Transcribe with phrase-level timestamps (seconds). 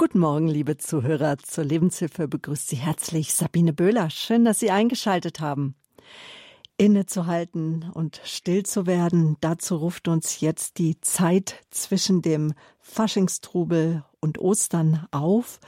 [0.00, 1.36] Guten Morgen, liebe Zuhörer.
[1.36, 4.08] Zur Lebenshilfe begrüßt Sie herzlich Sabine Böhler.
[4.08, 5.74] Schön, dass Sie eingeschaltet haben.
[6.78, 14.38] Innezuhalten und still zu werden, dazu ruft uns jetzt die Zeit zwischen dem Faschingstrubel und
[14.38, 15.60] Ostern auf.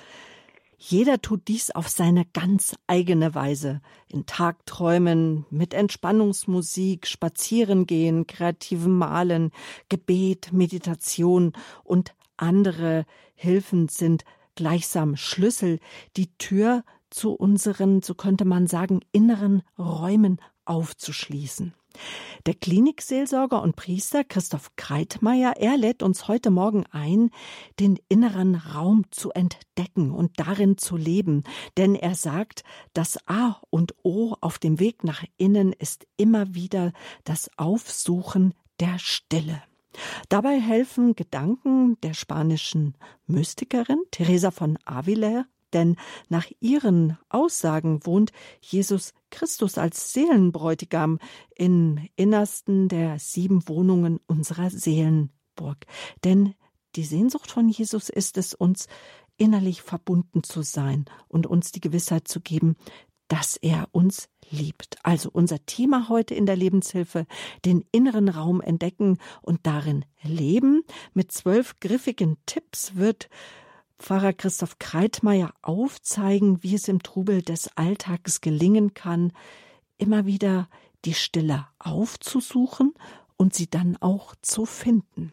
[0.79, 3.83] Jeder tut dies auf seine ganz eigene Weise.
[4.09, 9.51] In Tagträumen, mit Entspannungsmusik, Spazierengehen, kreativem Malen,
[9.91, 11.53] Gebet, Meditation
[11.85, 13.05] und andere
[13.35, 14.25] Hilfen sind
[14.55, 15.79] gleichsam Schlüssel,
[16.17, 21.75] die Tür zu unseren, so könnte man sagen, inneren Räumen aufzuschließen.
[22.47, 27.31] Der Klinikseelsorger und Priester Christoph Kreitmeier, er lädt uns heute Morgen ein,
[27.79, 31.45] den inneren Raum zu entdecken und darin zu leben.
[31.77, 36.93] Denn er sagt, das A und O auf dem Weg nach innen ist immer wieder
[37.25, 39.63] das Aufsuchen der Stille.
[40.29, 42.95] Dabei helfen Gedanken der spanischen
[43.27, 45.97] Mystikerin Teresa von Avila, denn
[46.29, 51.19] nach ihren Aussagen wohnt Jesus Christus als Seelenbräutigam
[51.57, 55.87] im Innersten der sieben Wohnungen unserer Seelenburg.
[56.25, 56.55] Denn
[56.97, 58.87] die Sehnsucht von Jesus ist es, uns
[59.39, 62.77] innerlich verbunden zu sein und uns die Gewissheit zu geben,
[63.33, 64.99] dass er uns liebt.
[65.05, 67.25] Also unser Thema heute in der Lebenshilfe,
[67.65, 70.83] den inneren Raum entdecken und darin leben.
[71.15, 73.31] Mit zwölf griffigen Tipps wird
[73.99, 79.33] Pfarrer Christoph Kreitmeier aufzeigen, wie es im Trubel des Alltags gelingen kann,
[79.97, 80.69] immer wieder
[81.07, 82.93] die Stille aufzusuchen
[83.39, 85.33] und sie dann auch zu finden.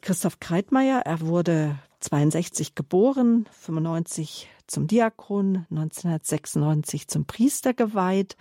[0.00, 8.36] Christoph Kreitmeier, er wurde 62 geboren, 95 zum Diakon, 1996 zum Priester geweiht.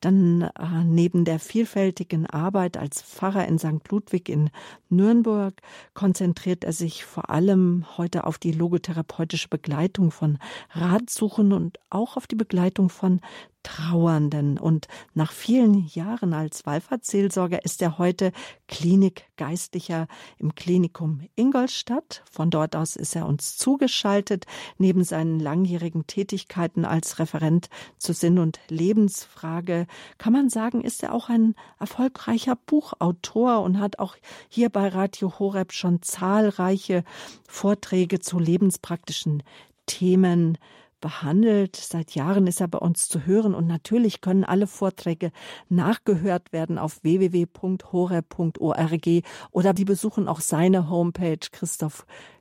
[0.00, 3.88] Dann äh, neben der vielfältigen Arbeit als Pfarrer in St.
[3.90, 4.50] Ludwig in
[4.88, 5.54] Nürnberg
[5.94, 10.38] konzentriert er sich vor allem heute auf die logotherapeutische Begleitung von
[10.70, 13.20] Ratsuchen und auch auf die Begleitung von
[13.64, 14.58] Trauernden.
[14.58, 18.32] Und nach vielen Jahren als Wallfahrtsseelsorger ist er heute
[18.68, 20.06] Klinikgeistlicher
[20.38, 22.22] im Klinikum Ingolstadt.
[22.30, 24.46] Von dort aus ist er uns zugeschaltet.
[24.78, 27.68] Neben seinen langjährigen Tätigkeiten als Referent
[27.98, 29.86] zur Sinn- und Lebensfrage
[30.16, 34.16] kann man sagen, ist er auch ein erfolgreicher Buchautor und hat auch
[34.48, 37.04] hier bei Radio Horeb schon zahlreiche
[37.46, 39.42] Vorträge zu lebenspraktischen
[39.84, 40.56] Themen
[41.00, 41.76] behandelt.
[41.76, 45.32] Seit Jahren ist er bei uns zu hören und natürlich können alle Vorträge
[45.68, 49.08] nachgehört werden auf www.hore.org
[49.50, 51.46] oder die besuchen auch seine Homepage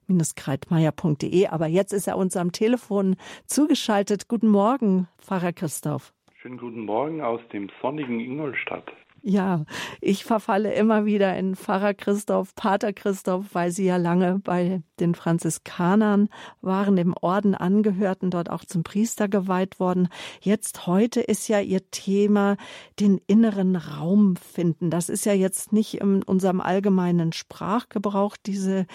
[0.08, 1.48] christoph-kreitmeier.de.
[1.48, 4.28] Aber jetzt ist er uns am Telefon zugeschaltet.
[4.28, 6.14] Guten Morgen, Pfarrer Christoph.
[6.42, 8.86] Schönen guten Morgen aus dem sonnigen Ingolstadt.
[9.24, 9.66] Ja,
[10.00, 15.16] ich verfalle immer wieder in Pfarrer Christoph, Pater Christoph, weil Sie ja lange bei den
[15.16, 16.30] Franziskanern
[16.62, 20.08] waren, dem Orden angehörten, dort auch zum Priester geweiht worden.
[20.40, 22.56] Jetzt heute ist ja Ihr Thema
[23.00, 24.92] den inneren Raum finden.
[24.92, 28.86] Das ist ja jetzt nicht in unserem allgemeinen Sprachgebrauch, diese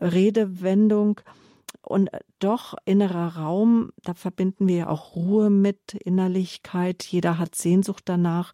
[0.00, 1.20] Redewendung.
[1.82, 7.04] Und doch innerer Raum, da verbinden wir ja auch Ruhe mit, Innerlichkeit.
[7.04, 8.52] Jeder hat Sehnsucht danach.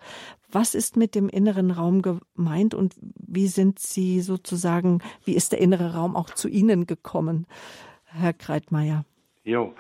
[0.51, 5.61] Was ist mit dem inneren Raum gemeint und wie sind Sie sozusagen, wie ist der
[5.61, 7.47] innere Raum auch zu Ihnen gekommen,
[8.05, 9.05] Herr Kreitmeier?
[9.45, 9.75] Jo,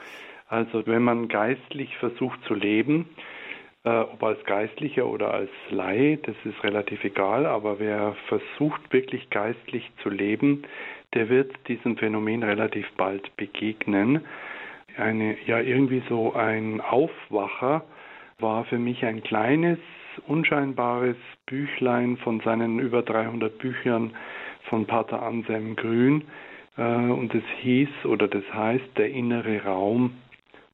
[0.48, 3.08] also wenn man geistlich versucht zu leben,
[3.84, 9.30] äh, ob als Geistlicher oder als Laie, das ist relativ egal, aber wer versucht wirklich
[9.30, 10.64] geistlich zu leben,
[11.14, 14.22] der wird diesem Phänomen relativ bald begegnen.
[14.96, 17.84] Eine, ja, irgendwie so ein Aufwacher
[18.38, 19.78] war für mich ein kleines
[20.26, 24.14] unscheinbares Büchlein von seinen über 300 Büchern
[24.68, 26.24] von Pater Anselm Grün
[26.76, 30.16] äh, und es hieß oder das heißt der innere Raum.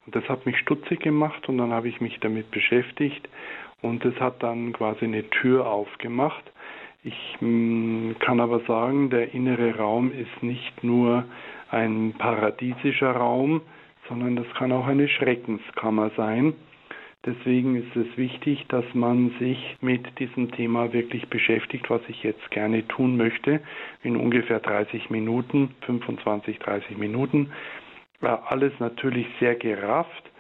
[0.07, 3.29] Und das hat mich stutzig gemacht und dann habe ich mich damit beschäftigt
[3.83, 6.45] und es hat dann quasi eine Tür aufgemacht.
[7.05, 11.25] Ich mm, kann aber sagen, der innere Raum ist nicht nur
[11.71, 13.63] ein paradiesischer Raum,
[14.09, 16.55] sondern das kann auch eine Schreckenskammer sein.
[17.25, 22.51] Deswegen ist es wichtig, dass man sich mit diesem Thema wirklich beschäftigt, was ich jetzt
[22.51, 23.61] gerne tun möchte,
[24.03, 27.53] in ungefähr 30 Minuten, 25, 30 Minuten.
[28.21, 30.31] Alles natürlich sehr gerafft.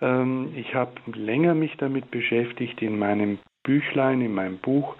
[0.00, 4.96] Ähm, ich habe länger mich damit beschäftigt in meinem Büchlein, in meinem Buch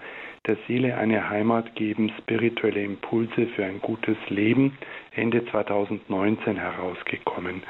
[0.47, 4.77] der Seele eine Heimat geben, spirituelle Impulse für ein gutes Leben,
[5.11, 7.63] Ende 2019 herausgekommen.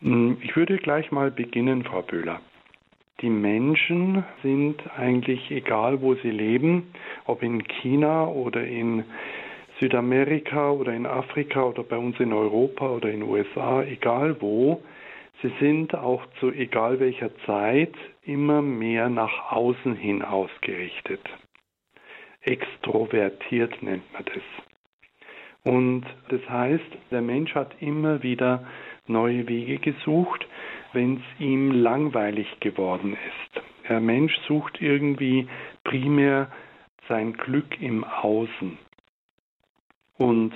[0.00, 2.40] Hm, ich würde gleich mal beginnen, Frau Böhler.
[3.20, 6.94] Die Menschen sind eigentlich egal, wo sie leben,
[7.26, 9.04] ob in China oder in
[9.78, 14.82] Südamerika oder in Afrika oder bei uns in Europa oder in den USA, egal wo,
[15.42, 17.94] sie sind auch zu egal welcher Zeit
[18.24, 21.20] immer mehr nach außen hin ausgerichtet.
[22.42, 24.42] Extrovertiert nennt man das.
[25.62, 28.66] Und das heißt, der Mensch hat immer wieder
[29.06, 30.46] neue Wege gesucht,
[30.92, 33.62] wenn es ihm langweilig geworden ist.
[33.88, 35.48] Der Mensch sucht irgendwie
[35.84, 36.50] primär
[37.08, 38.78] sein Glück im Außen.
[40.16, 40.52] Und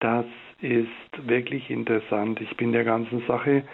[0.00, 0.24] das
[0.60, 2.40] ist wirklich interessant.
[2.40, 3.64] Ich bin der ganzen Sache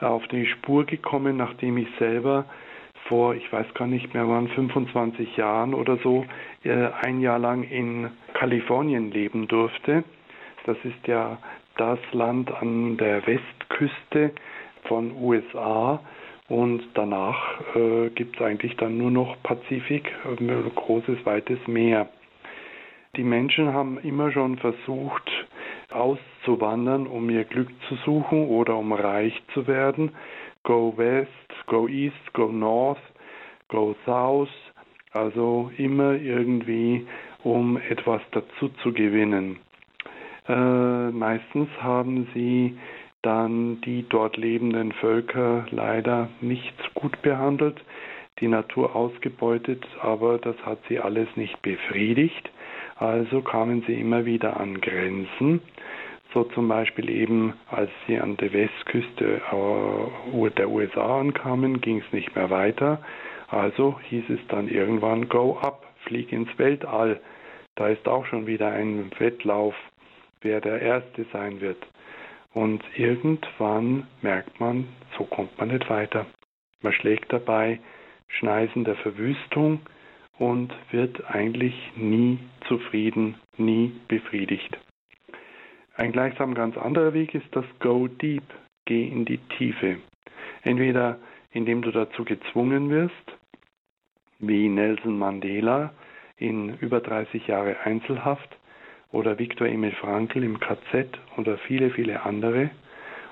[0.00, 2.46] auf die Spur gekommen, nachdem ich selber
[3.08, 6.24] vor, ich weiß gar nicht mehr wann, 25 Jahren oder so,
[6.64, 10.04] äh, ein Jahr lang in Kalifornien leben durfte.
[10.66, 11.38] Das ist ja
[11.76, 14.32] das Land an der Westküste
[14.84, 16.00] von USA
[16.48, 22.08] und danach äh, gibt es eigentlich dann nur noch Pazifik, äh, großes, weites Meer.
[23.16, 25.30] Die Menschen haben immer schon versucht,
[25.90, 30.12] auszuwandern, um ihr Glück zu suchen oder um reich zu werden.
[30.64, 31.30] Go West,
[31.66, 33.00] Go East, Go North,
[33.68, 34.48] Go South,
[35.12, 37.06] also immer irgendwie,
[37.42, 39.58] um etwas dazu zu gewinnen.
[40.48, 42.76] Äh, meistens haben sie
[43.22, 47.82] dann die dort lebenden Völker leider nicht gut behandelt,
[48.40, 52.50] die Natur ausgebeutet, aber das hat sie alles nicht befriedigt.
[52.96, 55.60] Also kamen sie immer wieder an Grenzen.
[56.34, 62.12] So zum Beispiel eben, als sie an der Westküste äh, der USA ankamen, ging es
[62.12, 63.00] nicht mehr weiter.
[63.48, 67.20] Also hieß es dann irgendwann Go up, flieg ins Weltall.
[67.76, 69.76] Da ist auch schon wieder ein Wettlauf,
[70.42, 71.78] wer der Erste sein wird.
[72.52, 76.26] Und irgendwann merkt man, so kommt man nicht weiter.
[76.82, 77.78] Man schlägt dabei
[78.26, 79.80] Schneisen der Verwüstung
[80.38, 84.76] und wird eigentlich nie zufrieden, nie befriedigt.
[85.96, 88.44] Ein gleichsam ganz anderer Weg ist das Go Deep,
[88.84, 89.98] geh in die Tiefe.
[90.62, 91.18] Entweder
[91.52, 93.38] indem du dazu gezwungen wirst,
[94.40, 95.92] wie Nelson Mandela
[96.36, 98.58] in über 30 Jahre Einzelhaft,
[99.14, 101.06] oder Viktor Emil Frankl im KZ
[101.36, 102.70] oder viele, viele andere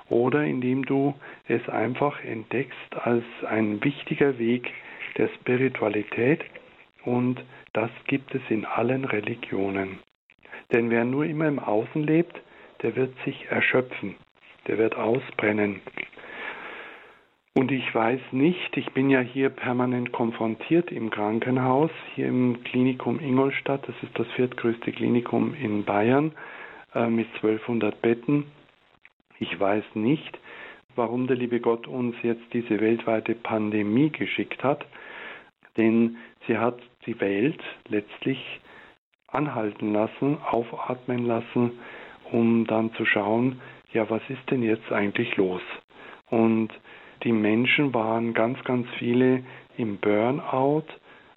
[0.09, 1.13] oder indem du
[1.47, 4.71] es einfach entdeckst als ein wichtiger Weg
[5.17, 6.41] der Spiritualität
[7.03, 7.43] und
[7.73, 9.99] das gibt es in allen Religionen.
[10.71, 12.41] Denn wer nur immer im Außen lebt,
[12.83, 14.15] der wird sich erschöpfen,
[14.67, 15.81] der wird ausbrennen,
[17.55, 23.19] und ich weiß nicht, ich bin ja hier permanent konfrontiert im Krankenhaus, hier im Klinikum
[23.19, 26.31] Ingolstadt, das ist das viertgrößte Klinikum in Bayern
[26.95, 28.45] äh, mit 1200 Betten.
[29.37, 30.39] Ich weiß nicht,
[30.95, 34.83] warum der liebe Gott uns jetzt diese weltweite Pandemie geschickt hat,
[35.77, 38.61] denn sie hat die Welt letztlich
[39.27, 41.73] anhalten lassen, aufatmen lassen,
[42.33, 43.61] um dann zu schauen,
[43.93, 45.61] ja, was ist denn jetzt eigentlich los?
[46.29, 46.69] Und
[47.23, 49.43] die Menschen waren ganz, ganz viele
[49.77, 50.85] im Burnout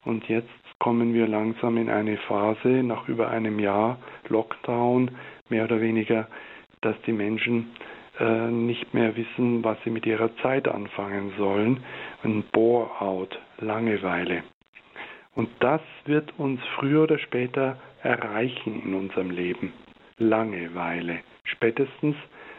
[0.05, 0.49] und jetzt
[0.79, 3.99] kommen wir langsam in eine Phase nach über einem Jahr
[4.29, 5.11] Lockdown,
[5.49, 6.29] mehr oder weniger,
[6.81, 7.71] dass die Menschen
[8.19, 11.85] äh, nicht mehr wissen, was sie mit ihrer Zeit anfangen sollen.
[12.25, 14.43] Ein Bore-out, Langeweile.
[15.35, 19.73] Und das wird uns früher oder später erreichen in unserem Leben.
[20.19, 21.21] Langeweile.
[21.45, 22.17] Spätestens,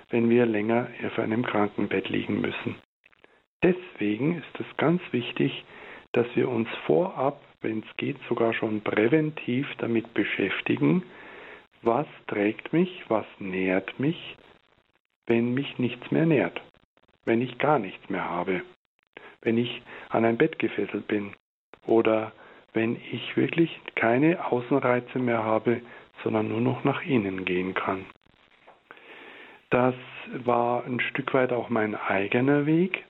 [0.09, 2.75] wenn wir länger auf einem Krankenbett liegen müssen.
[3.63, 5.65] Deswegen ist es ganz wichtig,
[6.11, 11.03] dass wir uns vorab, wenn es geht, sogar schon präventiv damit beschäftigen,
[11.81, 14.37] was trägt mich, was nährt mich,
[15.25, 16.61] wenn mich nichts mehr nährt,
[17.25, 18.61] wenn ich gar nichts mehr habe,
[19.41, 21.33] wenn ich an ein Bett gefesselt bin
[21.85, 22.31] oder
[22.73, 25.81] wenn ich wirklich keine Außenreize mehr habe,
[26.23, 28.05] sondern nur noch nach innen gehen kann.
[29.69, 29.95] Das
[30.45, 33.03] war ein Stück weit auch mein eigener Weg,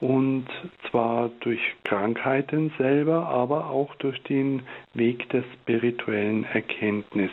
[0.00, 0.46] und
[0.90, 4.62] zwar durch Krankheiten selber, aber auch durch den
[4.94, 7.30] Weg der spirituellen Erkenntnis.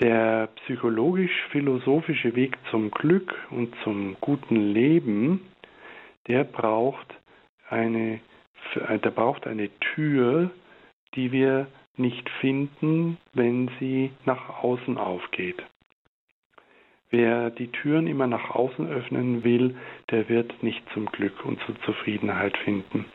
[0.00, 5.40] Der psychologisch-philosophische Weg zum Glück und zum guten Leben,
[6.26, 7.06] der braucht
[7.68, 8.20] eine,
[8.74, 10.50] der braucht eine Tür,
[11.14, 11.68] die wir
[12.02, 15.62] nicht finden, wenn sie nach außen aufgeht.
[17.10, 19.76] Wer die Türen immer nach außen öffnen will,
[20.10, 23.06] der wird nicht zum Glück und zur Zufriedenheit finden.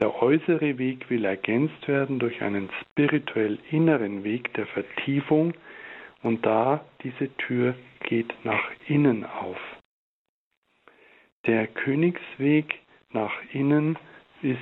[0.00, 5.52] Der äußere Weg will ergänzt werden durch einen spirituell inneren Weg der Vertiefung
[6.22, 7.74] und da diese Tür
[8.08, 9.58] geht nach innen auf.
[11.46, 12.80] Der Königsweg
[13.12, 13.98] nach innen
[14.42, 14.58] ist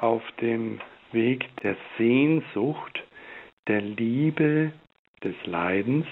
[0.00, 0.80] auf dem
[1.14, 3.02] Weg der Sehnsucht,
[3.68, 4.72] der Liebe,
[5.22, 6.06] des Leidens,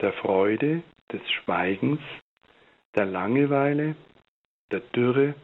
[0.00, 2.00] der Freude, des Schweigens,
[2.94, 3.96] der Langeweile,
[4.70, 5.34] der Dürre,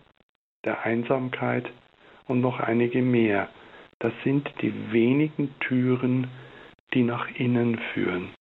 [0.65, 1.71] der Einsamkeit
[2.27, 3.49] und noch einige mehr.
[3.99, 6.29] Das sind die wenigen Türen,
[6.93, 8.35] die nach innen führen.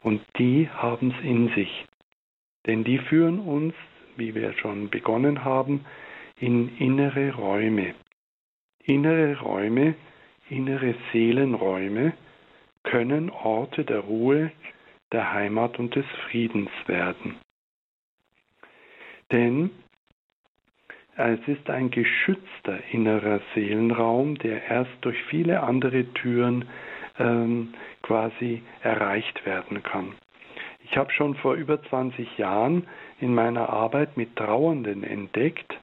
[0.00, 1.86] Und die haben es in sich.
[2.66, 3.74] Denn die führen uns,
[4.16, 5.84] wie wir schon begonnen haben,
[6.36, 7.94] in innere Räume.
[8.84, 9.94] Innere Räume,
[10.48, 12.14] innere Seelenräume
[12.82, 14.50] können Orte der Ruhe,
[15.12, 17.36] der Heimat und des Friedens werden.
[19.30, 19.70] Denn
[21.16, 26.64] es ist ein geschützter innerer Seelenraum, der erst durch viele andere Türen
[27.18, 30.14] ähm, quasi erreicht werden kann.
[30.84, 32.86] Ich habe schon vor über 20 Jahren
[33.20, 35.78] in meiner Arbeit mit Trauernden entdeckt,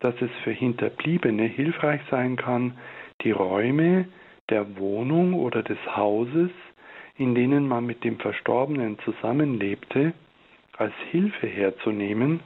[0.00, 2.78] dass es für Hinterbliebene hilfreich sein kann,
[3.22, 4.06] die Räume
[4.48, 6.50] der Wohnung oder des Hauses,
[7.16, 10.14] in denen man mit dem Verstorbenen zusammenlebte,
[10.76, 12.40] als Hilfe herzunehmen,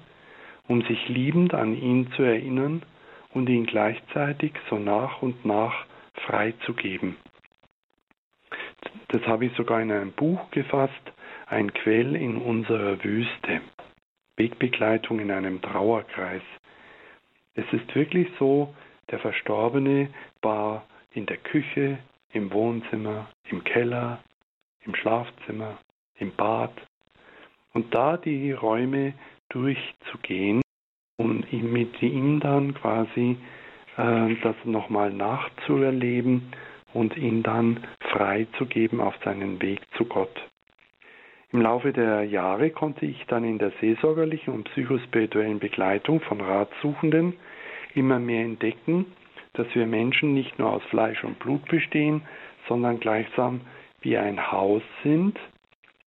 [0.66, 2.82] um sich liebend an ihn zu erinnern
[3.32, 5.86] und ihn gleichzeitig so nach und nach
[6.26, 7.16] freizugeben.
[9.08, 10.92] Das habe ich sogar in einem Buch gefasst,
[11.46, 13.60] ein Quell in unserer Wüste.
[14.36, 16.42] Wegbegleitung in einem Trauerkreis.
[17.54, 18.74] Es ist wirklich so,
[19.10, 20.08] der Verstorbene
[20.42, 21.98] war in der Küche,
[22.32, 24.22] im Wohnzimmer, im Keller,
[24.84, 25.78] im Schlafzimmer,
[26.18, 26.72] im Bad
[27.72, 29.14] und da die Räume
[29.50, 30.62] durchzugehen
[31.16, 33.36] und mit ihm dann quasi
[33.96, 36.52] äh, das nochmal nachzuerleben
[36.92, 40.50] und ihn dann freizugeben auf seinen Weg zu Gott.
[41.54, 47.34] Im Laufe der Jahre konnte ich dann in der seelsorgerlichen und psychospirituellen Begleitung von Ratsuchenden
[47.94, 49.06] immer mehr entdecken,
[49.52, 52.22] dass wir Menschen nicht nur aus Fleisch und Blut bestehen,
[52.66, 53.60] sondern gleichsam
[54.00, 55.38] wie ein Haus sind,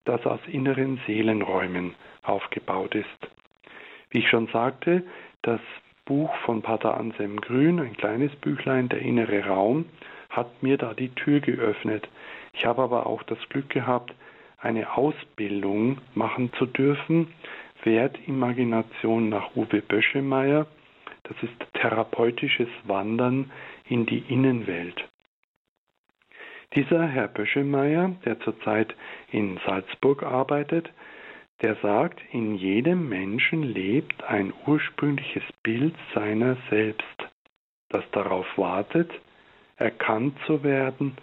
[0.04, 3.32] das aus inneren Seelenräumen aufgebaut ist.
[4.10, 5.02] Wie ich schon sagte,
[5.44, 5.62] das
[6.04, 9.86] Buch von Pater Anselm Grün, ein kleines Büchlein, der innere Raum,
[10.30, 12.10] hat mir da die Tür geöffnet.
[12.52, 14.14] Ich habe aber auch das Glück gehabt,
[14.68, 17.34] eine Ausbildung machen zu dürfen,
[17.84, 20.68] Wertimagination nach Uwe Böschemeyer.
[21.24, 23.50] Das ist therapeutisches Wandern
[23.88, 25.08] in die Innenwelt.
[26.76, 28.94] Dieser Herr Böschemeyer, der zurzeit
[29.32, 30.92] in Salzburg arbeitet,
[31.62, 37.30] der sagt, in jedem Menschen lebt ein ursprüngliches Bild seiner selbst,
[37.90, 39.12] das darauf wartet,
[39.78, 41.18] erkannt zu werden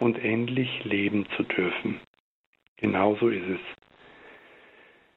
[0.00, 2.00] und endlich leben zu dürfen.
[2.80, 3.60] Genauso ist es.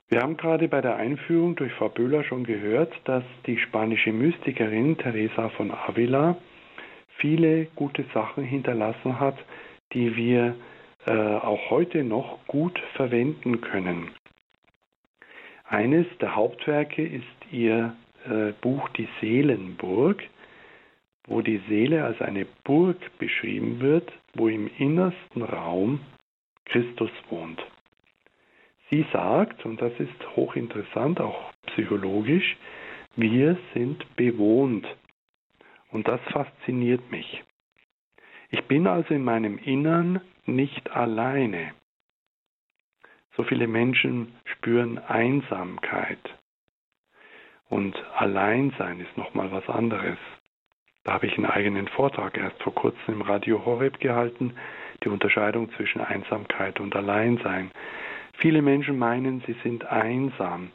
[0.10, 4.98] Wir haben gerade bei der Einführung durch Frau Böhler schon gehört, dass die spanische Mystikerin
[4.98, 6.38] Teresa von Avila
[7.18, 9.38] viele gute Sachen hinterlassen hat,
[9.94, 10.56] die wir
[11.06, 14.10] äh, auch heute noch gut verwenden können.
[15.68, 20.22] Eines der Hauptwerke ist ihr äh, Buch Die Seelenburg,
[21.26, 26.02] wo die Seele als eine Burg beschrieben wird, wo im innersten Raum
[26.66, 27.62] Christus wohnt.
[28.90, 32.58] Sie sagt, und das ist hochinteressant, auch psychologisch,
[33.16, 34.88] wir sind bewohnt.
[35.92, 37.44] Und das fasziniert mich.
[38.50, 41.74] Ich bin also in meinem Innern nicht alleine.
[43.36, 46.20] So viele Menschen spüren Einsamkeit.
[47.70, 50.18] Und Alleinsein ist nochmal was anderes.
[51.04, 54.54] Da habe ich einen eigenen Vortrag erst vor kurzem im Radio Horeb gehalten,
[55.04, 57.72] die Unterscheidung zwischen Einsamkeit und Alleinsein.
[58.38, 60.72] Viele Menschen meinen, sie sind einsam.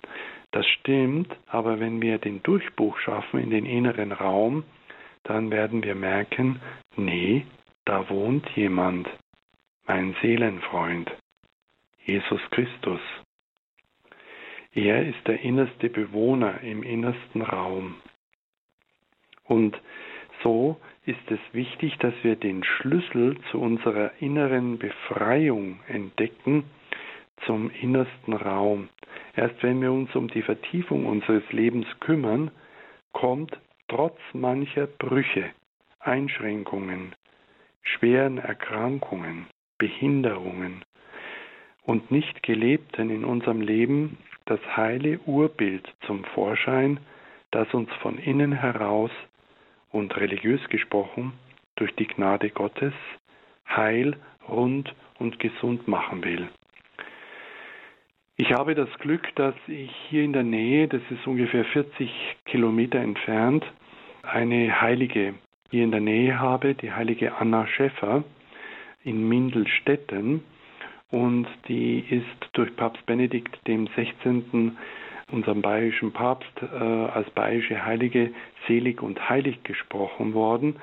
[0.50, 4.64] Das stimmt, aber wenn wir den Durchbruch schaffen in den inneren Raum,
[5.24, 6.60] dann werden wir merken,
[6.96, 7.44] nee,
[7.84, 9.08] da wohnt jemand,
[9.86, 11.10] mein Seelenfreund,
[12.04, 13.00] Jesus Christus.
[14.72, 17.96] Er ist der innerste Bewohner im innersten Raum.
[19.44, 19.80] Und
[20.42, 26.64] so ist es wichtig, dass wir den Schlüssel zu unserer inneren Befreiung entdecken,
[27.46, 28.90] zum innersten Raum.
[29.34, 32.50] Erst wenn wir uns um die Vertiefung unseres Lebens kümmern,
[33.12, 35.48] kommt trotz mancher Brüche,
[35.98, 37.14] Einschränkungen,
[37.82, 39.46] schweren Erkrankungen,
[39.78, 40.84] Behinderungen
[41.84, 47.00] und nicht gelebten in unserem Leben das heile Urbild zum Vorschein,
[47.50, 49.10] das uns von innen heraus
[49.90, 51.32] und religiös gesprochen
[51.76, 52.92] durch die Gnade Gottes
[53.68, 54.16] heil,
[54.48, 56.48] rund und gesund machen will.
[58.36, 62.10] Ich habe das Glück, dass ich hier in der Nähe, das ist ungefähr 40
[62.44, 63.64] Kilometer entfernt,
[64.22, 65.34] eine Heilige
[65.70, 68.24] hier in der Nähe habe, die heilige Anna Schäffer
[69.04, 70.44] in Mindelstetten.
[71.10, 74.76] und die ist durch Papst Benedikt dem 16.,
[75.30, 78.30] unserem bayerischen Papst, äh, als bayerische Heilige
[78.66, 80.76] selig und heilig gesprochen worden.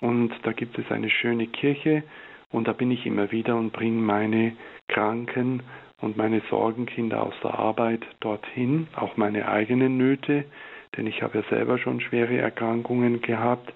[0.00, 2.02] Und da gibt es eine schöne Kirche
[2.50, 4.56] und da bin ich immer wieder und bringe meine
[4.88, 5.62] Kranken
[6.00, 10.44] und meine Sorgenkinder aus der Arbeit dorthin, auch meine eigenen Nöte,
[10.96, 13.72] denn ich habe ja selber schon schwere Erkrankungen gehabt,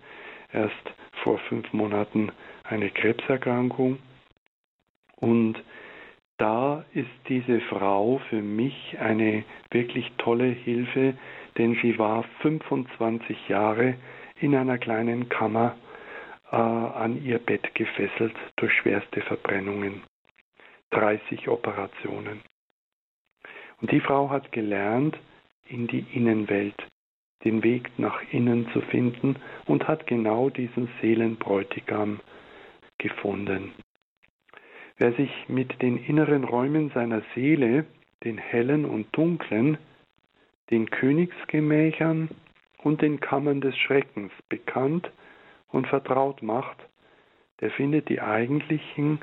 [0.52, 2.30] erst vor fünf Monaten
[2.64, 3.98] eine Krebserkrankung.
[5.16, 5.62] Und
[6.38, 11.14] da ist diese Frau für mich eine wirklich tolle Hilfe,
[11.58, 13.94] denn sie war 25 Jahre
[14.40, 15.76] in einer kleinen Kammer
[16.50, 20.02] äh, an ihr Bett gefesselt durch schwerste Verbrennungen.
[20.90, 22.42] 30 Operationen.
[23.80, 25.18] Und die Frau hat gelernt,
[25.68, 26.76] in die Innenwelt
[27.44, 29.36] den Weg nach innen zu finden
[29.66, 32.20] und hat genau diesen Seelenbräutigam
[32.98, 33.72] gefunden.
[35.02, 37.86] Wer sich mit den inneren Räumen seiner Seele,
[38.22, 39.76] den hellen und dunklen,
[40.70, 42.28] den Königsgemächern
[42.84, 45.10] und den Kammern des Schreckens bekannt
[45.72, 46.76] und vertraut macht,
[47.60, 49.18] der findet die eigentlichen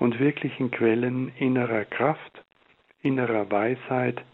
[0.00, 2.44] und wirklichen Quellen innerer Kraft,
[3.00, 4.24] innerer Weisheit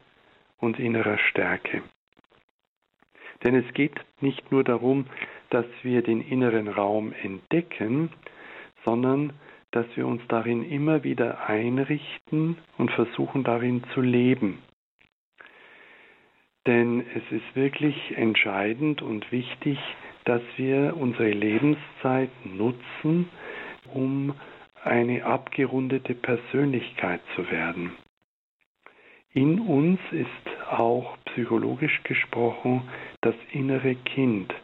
[0.60, 1.82] und innerer Stärke.
[3.44, 5.04] Denn es geht nicht nur darum,
[5.50, 8.08] dass wir den inneren Raum entdecken,
[8.82, 9.34] sondern
[9.76, 14.62] dass wir uns darin immer wieder einrichten und versuchen darin zu leben.
[16.66, 19.78] Denn es ist wirklich entscheidend und wichtig,
[20.24, 23.28] dass wir unsere Lebenszeit nutzen,
[23.92, 24.34] um
[24.82, 27.92] eine abgerundete Persönlichkeit zu werden.
[29.34, 32.88] In uns ist auch psychologisch gesprochen
[33.20, 34.54] das innere Kind.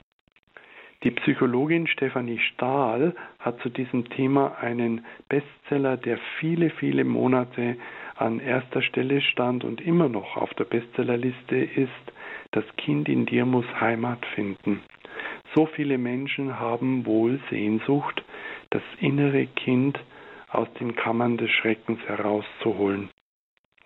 [1.03, 7.77] Die Psychologin Stefanie Stahl hat zu diesem Thema einen Bestseller, der viele, viele Monate
[8.15, 12.13] an erster Stelle stand und immer noch auf der Bestsellerliste ist,
[12.53, 14.83] Das Kind in dir muss Heimat finden.
[15.55, 18.23] So viele Menschen haben wohl Sehnsucht,
[18.71, 19.99] das innere Kind
[20.51, 23.09] aus den Kammern des Schreckens herauszuholen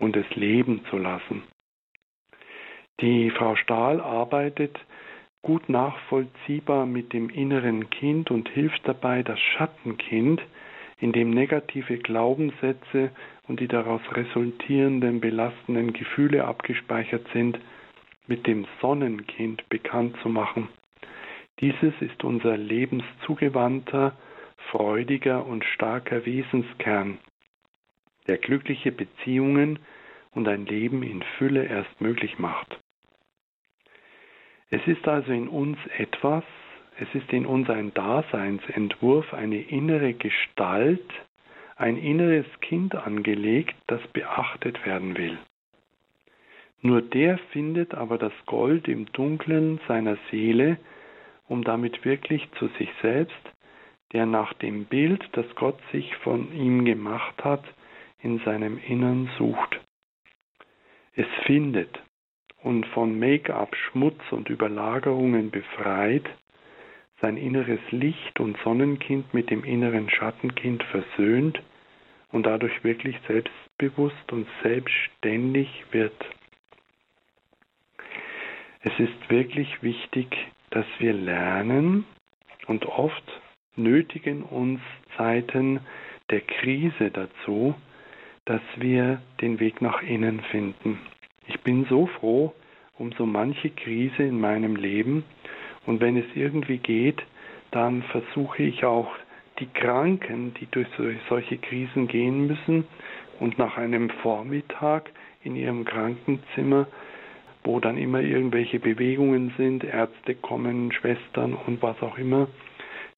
[0.00, 1.44] und es leben zu lassen.
[3.00, 4.76] Die Frau Stahl arbeitet
[5.46, 10.42] gut nachvollziehbar mit dem inneren Kind und hilft dabei, das Schattenkind,
[10.98, 13.12] in dem negative Glaubenssätze
[13.46, 17.60] und die daraus resultierenden belastenden Gefühle abgespeichert sind,
[18.26, 20.68] mit dem Sonnenkind bekannt zu machen.
[21.60, 24.16] Dieses ist unser lebenszugewandter,
[24.72, 27.18] freudiger und starker Wesenskern,
[28.26, 29.78] der glückliche Beziehungen
[30.32, 32.80] und ein Leben in Fülle erst möglich macht.
[34.70, 36.44] Es ist also in uns etwas,
[36.98, 41.08] es ist in uns ein Daseinsentwurf, eine innere Gestalt,
[41.76, 45.38] ein inneres Kind angelegt, das beachtet werden will.
[46.82, 50.78] Nur der findet aber das Gold im Dunkeln seiner Seele,
[51.48, 53.36] um damit wirklich zu sich selbst,
[54.12, 57.64] der nach dem Bild, das Gott sich von ihm gemacht hat,
[58.20, 59.80] in seinem Innern sucht.
[61.14, 62.00] Es findet
[62.62, 66.24] und von Make-up, Schmutz und Überlagerungen befreit,
[67.20, 71.62] sein inneres Licht und Sonnenkind mit dem inneren Schattenkind versöhnt
[72.32, 76.14] und dadurch wirklich selbstbewusst und selbstständig wird.
[78.80, 80.28] Es ist wirklich wichtig,
[80.70, 82.04] dass wir lernen
[82.66, 83.40] und oft
[83.76, 84.80] nötigen uns
[85.16, 85.80] Zeiten
[86.30, 87.74] der Krise dazu,
[88.44, 91.00] dass wir den Weg nach innen finden.
[91.48, 92.52] Ich bin so froh
[92.98, 95.24] um so manche Krise in meinem Leben.
[95.86, 97.22] Und wenn es irgendwie geht,
[97.70, 99.08] dann versuche ich auch
[99.58, 100.88] die Kranken, die durch
[101.28, 102.86] solche Krisen gehen müssen
[103.40, 105.10] und nach einem Vormittag
[105.42, 106.86] in ihrem Krankenzimmer,
[107.64, 112.48] wo dann immer irgendwelche Bewegungen sind, Ärzte kommen, Schwestern und was auch immer,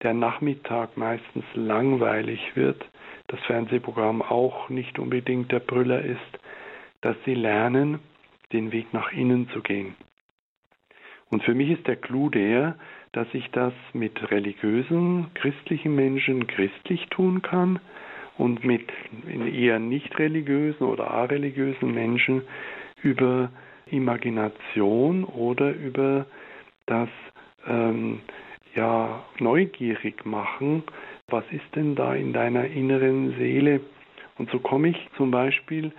[0.03, 2.85] der Nachmittag meistens langweilig wird,
[3.27, 6.39] das Fernsehprogramm auch nicht unbedingt der Brüller ist,
[7.01, 7.99] dass sie lernen,
[8.53, 9.95] den Weg nach innen zu gehen.
[11.31, 12.77] Und für mich ist der Clou der,
[13.13, 17.81] dass ich das mit religiösen, christlichen Menschen christlich tun kann
[18.39, 18.89] und mit
[19.53, 22.43] eher nicht religiösen oder areligiösen Menschen
[23.03, 23.51] über
[23.87, 26.27] Imagination oder über
[26.87, 27.09] das
[27.67, 28.21] ähm,
[28.75, 30.85] ja neugierig machen,
[31.29, 33.81] was ist denn da in deiner inneren Seele?
[34.39, 35.93] Und so komme ich zum Beispiel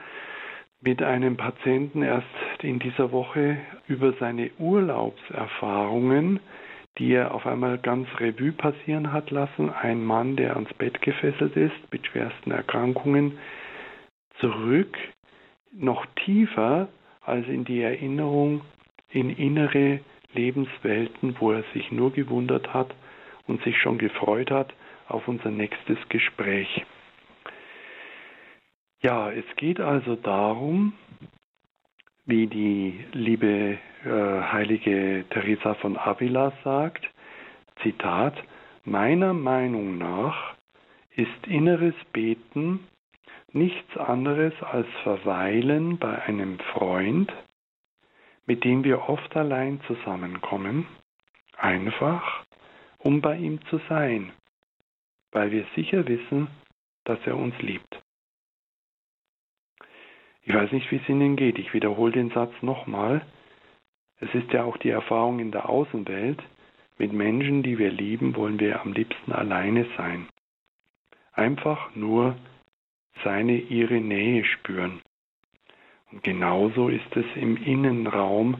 [0.82, 2.28] mit einem Patienten erst
[2.62, 6.40] in dieser Woche über seine Urlaubserfahrungen,
[6.98, 9.70] die er auf einmal ganz Revue passieren hat lassen.
[9.70, 13.38] Ein Mann, der ans Bett gefesselt ist mit schwersten Erkrankungen,
[14.40, 14.98] zurück,
[15.74, 16.88] noch tiefer
[17.22, 18.62] als in die Erinnerung
[19.10, 20.00] in innere
[20.34, 22.94] Lebenswelten, wo er sich nur gewundert hat
[23.48, 24.74] und sich schon gefreut hat
[25.08, 26.86] auf unser nächstes Gespräch.
[29.02, 30.92] Ja, es geht also darum,
[32.26, 34.10] wie die liebe äh,
[34.52, 37.08] heilige Teresa von Avila sagt,
[37.82, 38.36] Zitat,
[38.84, 40.54] meiner Meinung nach
[41.12, 42.88] ist inneres Beten
[43.54, 47.32] nichts anderes als Verweilen bei einem Freund,
[48.46, 50.86] mit dem wir oft allein zusammenkommen,
[51.58, 52.44] einfach
[52.98, 54.34] um bei ihm zu sein,
[55.32, 56.48] weil wir sicher wissen,
[57.06, 58.02] dass er uns liebt.
[60.50, 61.60] Ich weiß nicht, wie es Ihnen geht.
[61.60, 63.22] Ich wiederhole den Satz nochmal.
[64.20, 66.42] Es ist ja auch die Erfahrung in der Außenwelt.
[66.98, 70.28] Mit Menschen, die wir lieben, wollen wir am liebsten alleine sein.
[71.34, 72.36] Einfach nur
[73.24, 75.02] seine, ihre Nähe spüren.
[76.12, 78.58] Und genauso ist es im Innenraum,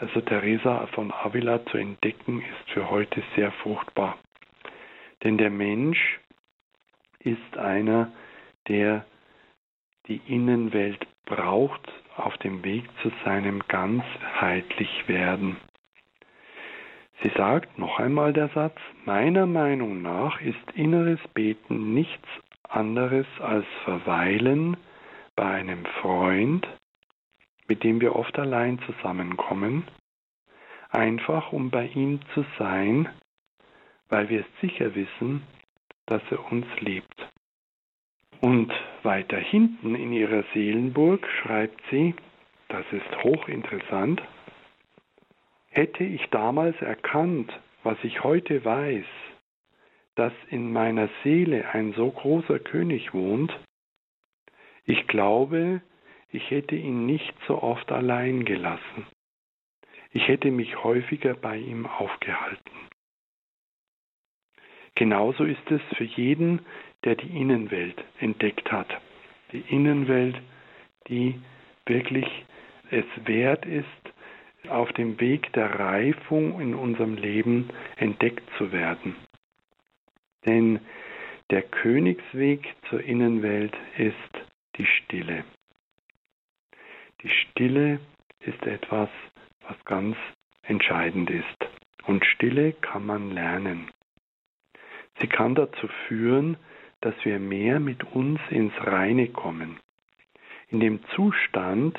[0.00, 4.18] also Teresa von Avila zu entdecken, ist für heute sehr fruchtbar.
[5.22, 6.18] Denn der Mensch
[7.20, 8.10] ist einer,
[8.66, 9.04] der
[10.08, 11.80] die Innenwelt braucht
[12.16, 15.56] auf dem Weg zu seinem Ganzheitlichwerden.
[17.22, 22.26] Sie sagt noch einmal der Satz, meiner Meinung nach ist inneres Beten nichts
[22.64, 24.76] anderes als Verweilen
[25.36, 26.66] bei einem Freund,
[27.68, 29.86] mit dem wir oft allein zusammenkommen,
[30.90, 33.08] einfach um bei ihm zu sein,
[34.08, 35.42] weil wir sicher wissen,
[36.06, 37.19] dass er uns liebt.
[38.40, 38.72] Und
[39.02, 42.14] weiter hinten in ihrer Seelenburg schreibt sie,
[42.68, 44.22] das ist hochinteressant,
[45.68, 49.04] hätte ich damals erkannt, was ich heute weiß,
[50.14, 53.52] dass in meiner Seele ein so großer König wohnt,
[54.84, 55.82] ich glaube,
[56.30, 59.06] ich hätte ihn nicht so oft allein gelassen.
[60.12, 62.70] Ich hätte mich häufiger bei ihm aufgehalten.
[64.94, 66.60] Genauso ist es für jeden,
[67.04, 68.88] der die Innenwelt entdeckt hat.
[69.52, 70.40] Die Innenwelt,
[71.08, 71.40] die
[71.86, 72.26] wirklich
[72.90, 73.86] es wert ist,
[74.68, 79.16] auf dem Weg der Reifung in unserem Leben entdeckt zu werden.
[80.44, 80.80] Denn
[81.50, 84.14] der Königsweg zur Innenwelt ist
[84.76, 85.44] die Stille.
[87.22, 88.00] Die Stille
[88.40, 89.10] ist etwas,
[89.66, 90.16] was ganz
[90.62, 91.68] entscheidend ist.
[92.06, 93.90] Und Stille kann man lernen.
[95.20, 96.56] Sie kann dazu führen,
[97.00, 99.78] dass wir mehr mit uns ins Reine kommen.
[100.68, 101.98] In dem Zustand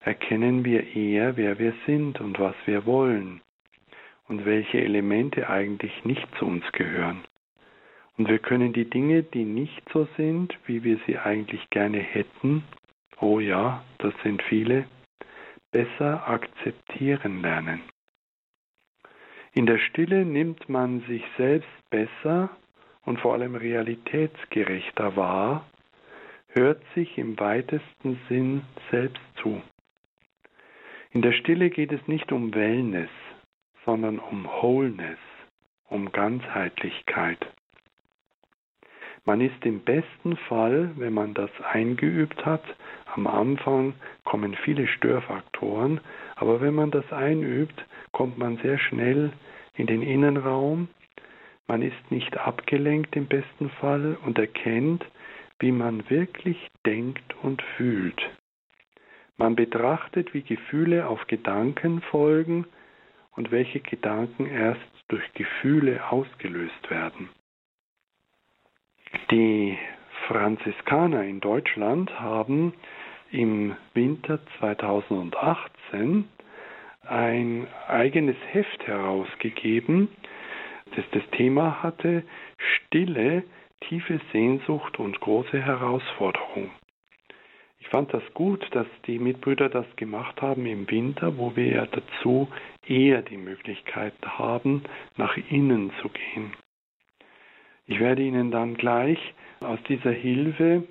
[0.00, 3.40] erkennen wir eher, wer wir sind und was wir wollen
[4.28, 7.24] und welche Elemente eigentlich nicht zu uns gehören.
[8.16, 12.62] Und wir können die Dinge, die nicht so sind, wie wir sie eigentlich gerne hätten,
[13.20, 14.84] oh ja, das sind viele,
[15.70, 17.80] besser akzeptieren lernen.
[19.54, 22.50] In der Stille nimmt man sich selbst besser
[23.04, 25.66] und vor allem realitätsgerechter wahr,
[26.48, 29.62] hört sich im weitesten Sinn selbst zu.
[31.10, 33.10] In der Stille geht es nicht um Wellness,
[33.84, 35.18] sondern um Wholeness,
[35.88, 37.38] um Ganzheitlichkeit.
[39.24, 42.64] Man ist im besten Fall, wenn man das eingeübt hat,
[43.14, 46.00] am Anfang kommen viele Störfaktoren,
[46.34, 49.32] aber wenn man das einübt, kommt man sehr schnell
[49.74, 50.88] in den Innenraum
[51.72, 55.06] man ist nicht abgelenkt im besten Fall und erkennt,
[55.58, 58.20] wie man wirklich denkt und fühlt.
[59.38, 62.66] Man betrachtet, wie Gefühle auf Gedanken folgen
[63.34, 67.30] und welche Gedanken erst durch Gefühle ausgelöst werden.
[69.30, 69.78] Die
[70.28, 72.74] Franziskaner in Deutschland haben
[73.30, 76.28] im Winter 2018
[77.08, 80.08] ein eigenes Heft herausgegeben,
[80.96, 82.22] das das Thema hatte,
[82.58, 83.44] Stille,
[83.80, 86.70] tiefe Sehnsucht und große Herausforderung.
[87.80, 91.86] Ich fand das gut, dass die Mitbrüder das gemacht haben im Winter, wo wir ja
[91.86, 92.48] dazu
[92.86, 94.84] eher die Möglichkeit haben,
[95.16, 96.52] nach innen zu gehen.
[97.86, 99.18] Ich werde Ihnen dann gleich
[99.60, 100.84] aus dieser Hilfe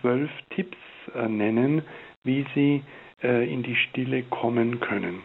[0.00, 0.78] zwölf Tipps
[1.14, 1.82] äh, nennen,
[2.24, 2.82] wie Sie
[3.22, 5.22] äh, in die Stille kommen können.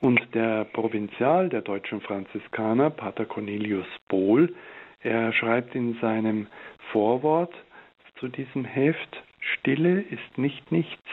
[0.00, 4.54] Und der Provinzial der deutschen Franziskaner, Pater Cornelius Bohl,
[5.00, 6.46] er schreibt in seinem
[6.90, 7.54] Vorwort
[8.18, 11.04] zu diesem Heft, Stille ist nicht nichts.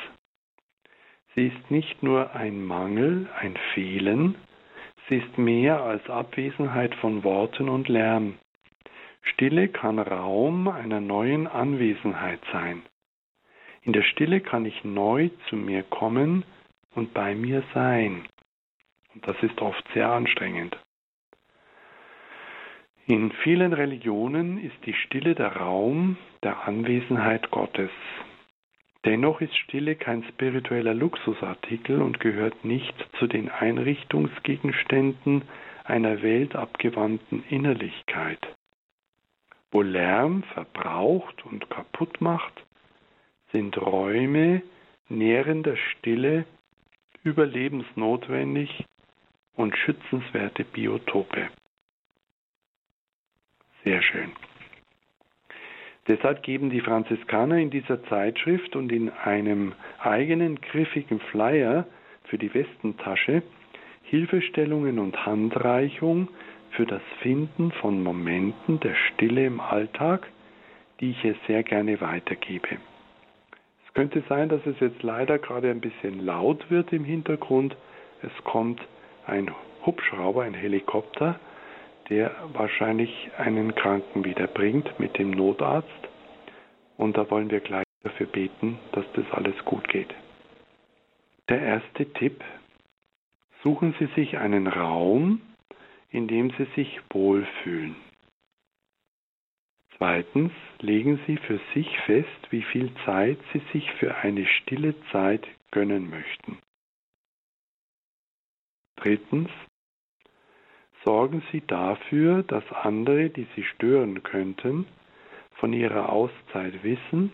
[1.35, 4.35] Sie ist nicht nur ein Mangel, ein Fehlen,
[5.07, 8.37] sie ist mehr als Abwesenheit von Worten und Lärm.
[9.21, 12.81] Stille kann Raum einer neuen Anwesenheit sein.
[13.83, 16.43] In der Stille kann ich neu zu mir kommen
[16.95, 18.27] und bei mir sein.
[19.23, 20.77] Das ist oft sehr anstrengend.
[23.05, 27.91] In vielen Religionen ist die Stille der Raum der Anwesenheit Gottes.
[29.05, 35.43] Dennoch ist Stille kein spiritueller Luxusartikel und gehört nicht zu den Einrichtungsgegenständen
[35.85, 38.39] einer weltabgewandten Innerlichkeit.
[39.71, 42.65] Wo Lärm verbraucht und kaputt macht,
[43.53, 44.61] sind Räume
[45.07, 46.45] nährender Stille
[47.23, 48.85] überlebensnotwendig
[49.57, 51.49] und schützenswerte Biotope.
[53.83, 54.31] Sehr schön.
[56.07, 61.85] Deshalb geben die Franziskaner in dieser Zeitschrift und in einem eigenen griffigen Flyer
[62.23, 63.43] für die Westentasche
[64.03, 66.29] Hilfestellungen und Handreichung
[66.71, 70.27] für das Finden von Momenten der Stille im Alltag,
[71.01, 72.77] die ich es sehr gerne weitergebe.
[73.85, 77.75] Es könnte sein, dass es jetzt leider gerade ein bisschen laut wird im Hintergrund.
[78.21, 78.79] Es kommt
[79.27, 79.53] ein
[79.85, 81.39] Hubschrauber, ein Helikopter
[82.09, 85.89] der wahrscheinlich einen Kranken wiederbringt mit dem Notarzt.
[86.97, 90.13] Und da wollen wir gleich dafür beten, dass das alles gut geht.
[91.49, 92.43] Der erste Tipp.
[93.63, 95.41] Suchen Sie sich einen Raum,
[96.09, 97.95] in dem Sie sich wohlfühlen.
[99.97, 105.45] Zweitens, legen Sie für sich fest, wie viel Zeit Sie sich für eine stille Zeit
[105.71, 106.59] gönnen möchten.
[108.97, 109.49] Drittens,
[111.05, 114.85] sorgen Sie dafür, dass andere, die Sie stören könnten,
[115.55, 117.31] von Ihrer Auszeit wissen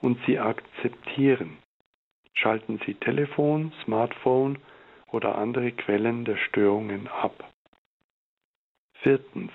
[0.00, 1.58] und Sie akzeptieren.
[2.32, 4.58] Schalten Sie Telefon, Smartphone
[5.12, 7.52] oder andere Quellen der Störungen ab.
[9.02, 9.52] Viertens.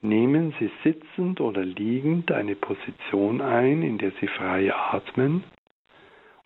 [0.00, 5.44] Nehmen Sie sitzend oder liegend eine Position ein, in der Sie frei atmen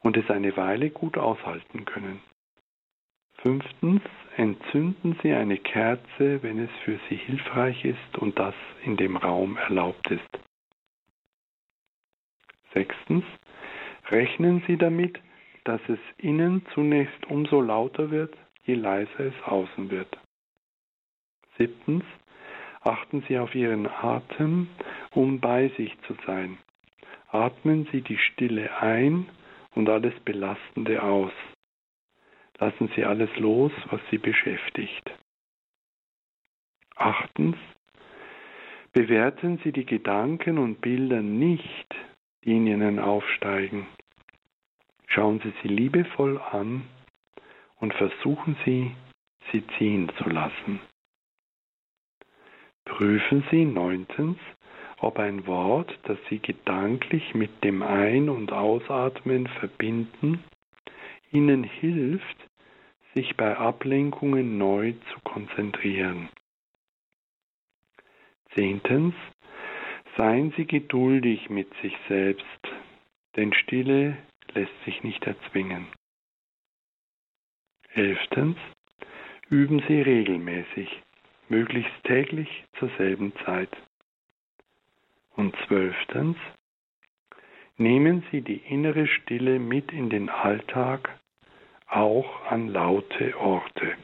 [0.01, 2.21] und es eine Weile gut aushalten können.
[3.39, 4.03] Fünftens,
[4.37, 9.57] entzünden Sie eine Kerze, wenn es für Sie hilfreich ist und das in dem Raum
[9.57, 10.39] erlaubt ist.
[12.73, 13.25] Sechstens,
[14.11, 15.21] rechnen Sie damit,
[15.65, 20.19] dass es innen zunächst umso lauter wird, je leiser es außen wird.
[21.59, 22.05] Siebtens,
[22.83, 24.69] achten Sie auf Ihren Atem,
[25.13, 26.59] um bei sich zu sein.
[27.29, 29.27] Atmen Sie die Stille ein
[29.75, 31.33] und alles Belastende aus.
[32.59, 35.11] Lassen Sie alles los, was Sie beschäftigt.
[36.97, 37.57] Achtens,
[38.93, 41.95] bewerten Sie die Gedanken und Bilder nicht,
[42.45, 43.87] die in Ihnen aufsteigen.
[45.07, 46.83] Schauen Sie sie liebevoll an
[47.77, 48.95] und versuchen Sie,
[49.53, 50.81] sie ziehen zu lassen.
[52.85, 54.39] Prüfen Sie neuntens,
[54.99, 60.43] ob ein Wort, das Sie gedanklich mit dem Ein- und Ausatmen verbinden,
[61.33, 62.37] Ihnen hilft,
[63.15, 66.29] sich bei Ablenkungen neu zu konzentrieren.
[68.55, 69.15] Zehntens,
[70.17, 72.69] seien Sie geduldig mit sich selbst,
[73.37, 74.17] denn Stille
[74.55, 75.87] lässt sich nicht erzwingen.
[77.93, 78.57] Elftens,
[79.49, 81.03] üben Sie regelmäßig,
[81.49, 83.75] möglichst täglich zur selben Zeit.
[85.35, 86.37] Und zwölftens,
[87.79, 91.19] nehmen Sie die innere Stille mit in den Alltag
[91.89, 93.95] auch an laute Orte.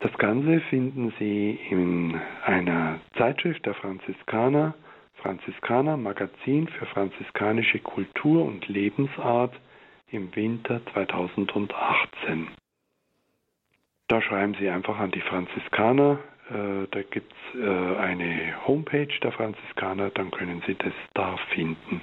[0.00, 4.74] Das Ganze finden Sie in einer Zeitschrift der Franziskaner,
[5.14, 9.58] Franziskaner Magazin für franziskanische Kultur und Lebensart
[10.10, 12.48] im Winter 2018.
[14.06, 16.18] Da schreiben Sie einfach an die Franziskaner,
[16.50, 21.97] äh, da gibt es äh, eine Homepage der Franziskaner, dann können Sie das da finden.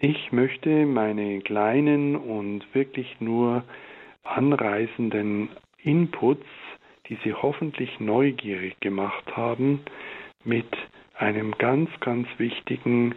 [0.00, 3.64] Ich möchte meine kleinen und wirklich nur
[4.22, 5.48] anreißenden
[5.82, 6.46] Inputs,
[7.08, 9.80] die Sie hoffentlich neugierig gemacht haben,
[10.44, 10.68] mit
[11.14, 13.16] einem ganz, ganz wichtigen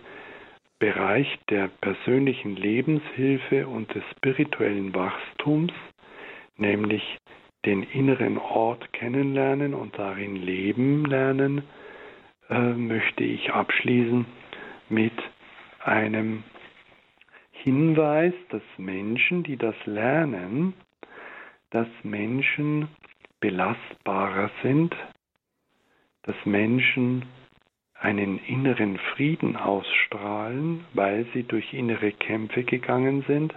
[0.79, 5.73] Bereich der persönlichen Lebenshilfe und des spirituellen Wachstums,
[6.57, 7.19] nämlich
[7.63, 11.61] den inneren Ort kennenlernen und darin leben lernen,
[12.49, 14.25] äh, möchte ich abschließen
[14.89, 15.13] mit
[15.83, 16.43] einem
[17.63, 20.73] Hinweis, dass Menschen, die das lernen,
[21.69, 22.87] dass Menschen
[23.39, 24.95] belastbarer sind,
[26.23, 27.25] dass Menschen
[27.93, 33.53] einen inneren Frieden ausstrahlen, weil sie durch innere Kämpfe gegangen sind.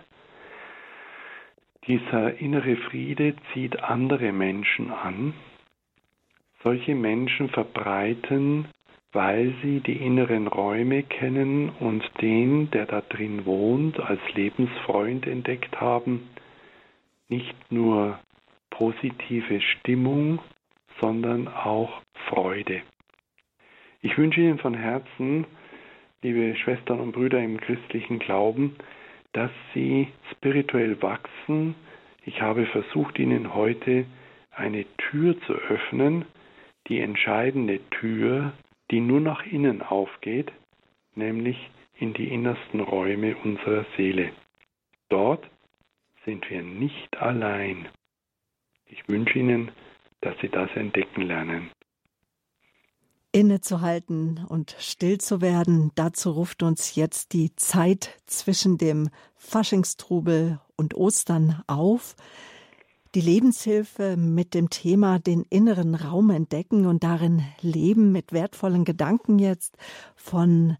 [1.87, 5.35] Dieser innere Friede zieht andere Menschen an.
[6.63, 8.69] Solche Menschen verbreiten
[9.15, 15.81] weil sie die inneren Räume kennen und den, der da drin wohnt, als Lebensfreund entdeckt
[15.81, 16.29] haben,
[17.29, 18.19] nicht nur
[18.71, 20.41] positive Stimmung,
[21.01, 22.83] sondern auch Freude.
[24.03, 25.47] Ich wünsche Ihnen von Herzen,
[26.23, 28.75] liebe Schwestern und Brüder im christlichen Glauben,
[29.33, 31.77] dass Sie spirituell wachsen.
[32.25, 34.07] Ich habe versucht, Ihnen heute
[34.51, 36.25] eine Tür zu öffnen,
[36.89, 38.53] die entscheidende Tür,
[38.95, 40.53] die nur nach innen aufgeht,
[41.17, 41.57] nämlich
[41.99, 44.31] in die innersten Räume unserer Seele.
[45.09, 45.45] Dort
[46.25, 47.89] sind wir nicht allein.
[48.87, 49.73] Ich wünsche Ihnen,
[50.21, 51.73] dass Sie das entdecken lernen.
[53.33, 60.95] Innezuhalten und still zu werden, dazu ruft uns jetzt die Zeit zwischen dem Faschingstrubel und
[60.95, 62.15] Ostern auf.
[63.15, 69.39] Die Lebenshilfe mit dem Thema den inneren Raum entdecken und darin leben mit wertvollen Gedanken
[69.39, 69.77] jetzt
[70.17, 70.77] von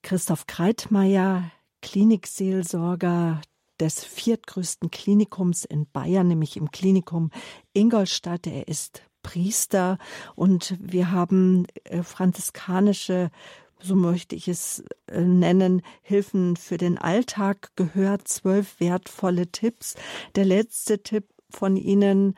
[0.00, 1.50] Christoph Kreitmeier,
[1.82, 3.42] Klinikseelsorger
[3.78, 7.30] des viertgrößten Klinikums in Bayern, nämlich im Klinikum
[7.74, 8.46] Ingolstadt.
[8.46, 9.98] Er ist Priester
[10.34, 13.30] und wir haben äh, franziskanische
[13.78, 19.96] so möchte ich es äh, nennen, Hilfen für den Alltag gehört, zwölf wertvolle Tipps.
[20.34, 22.34] Der letzte Tipp von Ihnen,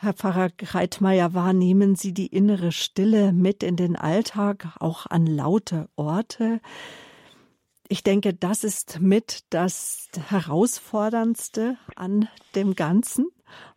[0.00, 5.26] Herr Pfarrer Greitmeier, war, nehmen Sie die innere Stille mit in den Alltag, auch an
[5.26, 6.60] laute Orte.
[7.88, 13.26] Ich denke, das ist mit das Herausforderndste an dem Ganzen.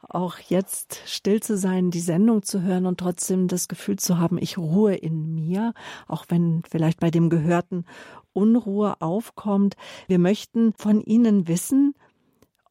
[0.08, 4.38] Auch jetzt still zu sein, die Sendung zu hören und trotzdem das Gefühl zu haben,
[4.38, 5.74] ich ruhe in mir,
[6.08, 7.86] auch wenn vielleicht bei dem Gehörten
[8.32, 9.76] Unruhe aufkommt.
[10.08, 11.94] Wir möchten von Ihnen wissen,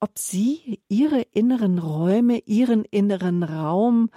[0.04, 4.10] ob Sie Ihre inneren Räume, Ihren inneren Raum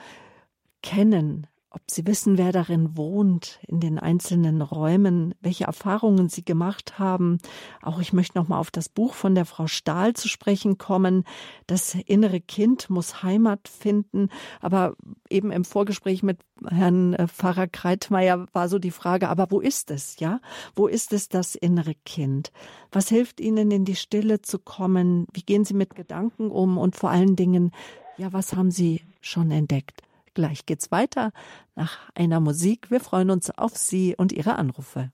[0.83, 1.47] kennen,
[1.77, 7.37] ob Sie wissen, wer darin wohnt, in den einzelnen Räumen, welche Erfahrungen Sie gemacht haben.
[7.83, 11.23] Auch ich möchte noch mal auf das Buch von der Frau Stahl zu sprechen kommen.
[11.67, 14.29] Das innere Kind muss Heimat finden.
[14.59, 14.95] Aber
[15.29, 19.91] eben im Vorgespräch mit Herrn äh, Pfarrer Kreitmeier war so die Frage, aber wo ist
[19.91, 20.41] es, ja?
[20.75, 22.51] Wo ist es das innere Kind?
[22.91, 25.27] Was hilft Ihnen in die Stille zu kommen?
[25.31, 26.79] Wie gehen Sie mit Gedanken um?
[26.79, 27.71] Und vor allen Dingen,
[28.17, 30.06] ja, was haben Sie schon entdeckt?
[30.37, 31.31] Gleich geht's weiter
[31.73, 32.91] nach einer Musik.
[32.91, 35.11] Wir freuen uns auf Sie und Ihre Anrufe.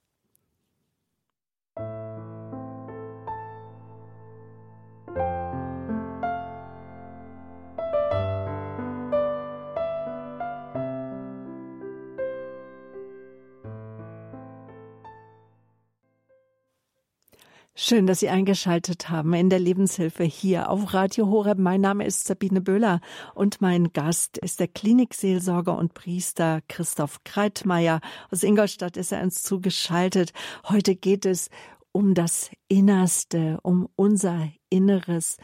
[17.76, 21.58] Schön, dass Sie eingeschaltet haben in der Lebenshilfe hier auf Radio Horeb.
[21.58, 23.02] Mein Name ist Sabine Böhler
[23.34, 28.00] und mein Gast ist der Klinikseelsorger und Priester Christoph Kreitmeier.
[28.30, 30.34] Aus Ingolstadt ist er uns zugeschaltet.
[30.70, 31.50] Heute geht es
[31.92, 35.38] um das Innerste, um unser Inneres.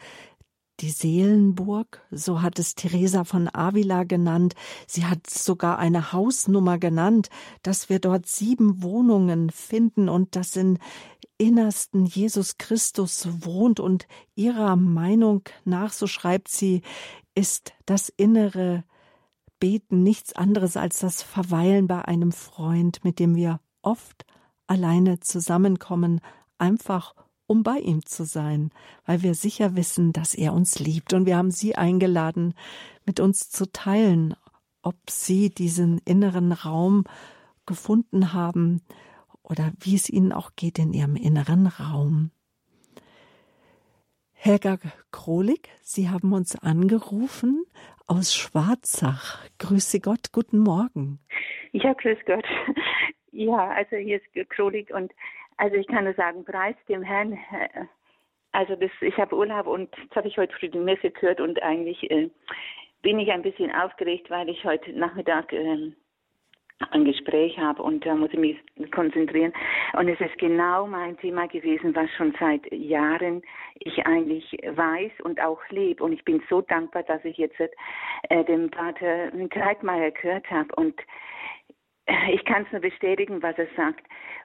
[0.78, 4.54] Die Seelenburg, so hat es Teresa von Avila genannt.
[4.86, 7.28] Sie hat sogar eine Hausnummer genannt,
[7.62, 10.78] dass wir dort sieben Wohnungen finden und das sind
[11.40, 16.82] Innersten Jesus Christus wohnt und ihrer Meinung nach, so schreibt sie,
[17.34, 18.84] ist das innere
[19.58, 24.26] Beten nichts anderes als das Verweilen bei einem Freund, mit dem wir oft
[24.66, 26.20] alleine zusammenkommen,
[26.58, 27.14] einfach
[27.46, 28.70] um bei ihm zu sein,
[29.06, 31.14] weil wir sicher wissen, dass er uns liebt.
[31.14, 32.52] Und wir haben Sie eingeladen,
[33.06, 34.34] mit uns zu teilen,
[34.82, 37.04] ob Sie diesen inneren Raum
[37.64, 38.82] gefunden haben,
[39.50, 42.30] oder wie es Ihnen auch geht in Ihrem inneren Raum.
[44.32, 44.78] Helga
[45.12, 47.64] Krolik, Sie haben uns angerufen
[48.06, 49.46] aus Schwarzach.
[49.58, 51.18] Grüße Gott, guten Morgen.
[51.72, 52.44] Ja, grüß Gott.
[53.32, 55.12] Ja, also hier ist Krolik und
[55.56, 57.34] also ich kann nur sagen, preis dem Herrn.
[57.34, 57.84] Äh,
[58.50, 61.62] also das, ich habe Urlaub und jetzt habe ich heute früh die Messe gehört und
[61.62, 62.28] eigentlich äh,
[63.02, 65.92] bin ich ein bisschen aufgeregt, weil ich heute Nachmittag äh,
[66.90, 68.56] ein Gespräch habe und da muss ich mich
[68.90, 69.52] konzentrieren.
[69.92, 73.42] Und es ist genau mein Thema gewesen, was schon seit Jahren
[73.74, 76.02] ich eigentlich weiß und auch lebe.
[76.02, 80.74] Und ich bin so dankbar, dass ich jetzt äh, den Pater Kreitmeier gehört habe.
[80.76, 80.94] Und
[82.32, 84.04] ich kann es nur bestätigen, was er sagt.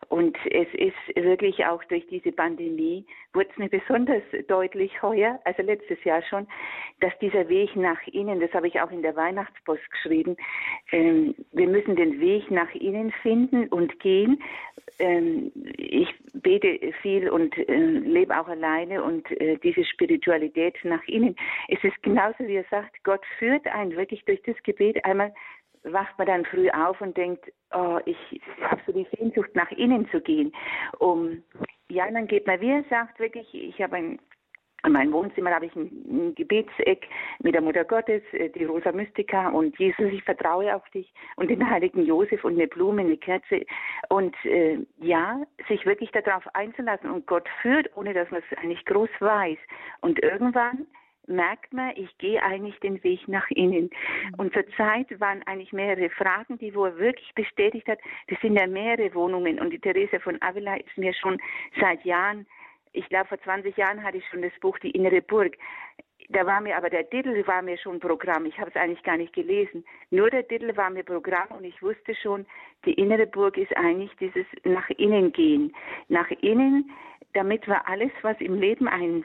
[0.10, 5.64] Und es ist wirklich auch durch diese Pandemie, wurde es mir besonders deutlich heuer, also
[5.64, 6.48] letztes Jahr schon,
[7.00, 10.38] dass dieser Weg nach innen, das habe ich auch in der Weihnachtspost geschrieben,
[10.92, 14.42] ähm, wir müssen den Weg nach innen finden und gehen.
[15.00, 21.36] Ähm, ich bete viel und äh, lebe auch alleine und äh, diese Spiritualität nach innen.
[21.68, 25.34] Es ist genauso, wie er sagt, Gott führt einen wirklich durch das Gebet einmal
[25.92, 30.10] wacht man dann früh auf und denkt, oh, ich habe so die Sehnsucht nach innen
[30.10, 30.52] zu gehen.
[31.00, 31.44] Um,
[31.90, 34.20] ja, dann geht man, wie er sagt, wirklich, ich habe ein
[34.86, 37.08] in meinem Wohnzimmer habe ich ein, ein, Gebetseck
[37.42, 41.50] mit der Mutter Gottes, äh, die Rosa Mystica und Jesus, ich vertraue auf dich und
[41.50, 43.66] den heiligen Josef und eine Blume, eine Kerze.
[44.10, 48.86] Und äh, ja, sich wirklich darauf einzulassen und Gott führt, ohne dass man es eigentlich
[48.86, 49.58] groß weiß.
[50.02, 50.86] Und irgendwann
[51.28, 53.90] merkt man, ich gehe eigentlich den Weg nach innen.
[54.30, 54.34] Mhm.
[54.38, 58.00] Und zur Zeit waren eigentlich mehrere Fragen, die wo er wirklich bestätigt hat.
[58.28, 61.40] Das sind ja mehrere Wohnungen und die Therese von Avila ist mir schon
[61.80, 62.46] seit Jahren,
[62.94, 65.58] ich glaube vor 20 Jahren hatte ich schon das Buch Die innere Burg.
[66.30, 68.46] Da war mir aber der Titel war mir schon Programm.
[68.46, 69.86] Ich habe es eigentlich gar nicht gelesen.
[70.10, 72.46] Nur der Titel war mir Programm und ich wusste schon,
[72.86, 75.76] die innere Burg ist eigentlich dieses nach innen gehen.
[76.08, 76.90] Nach innen,
[77.34, 79.24] damit wir alles, was im Leben ein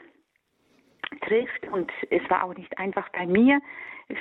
[1.19, 1.67] trifft.
[1.71, 3.61] Und es war auch nicht einfach bei mir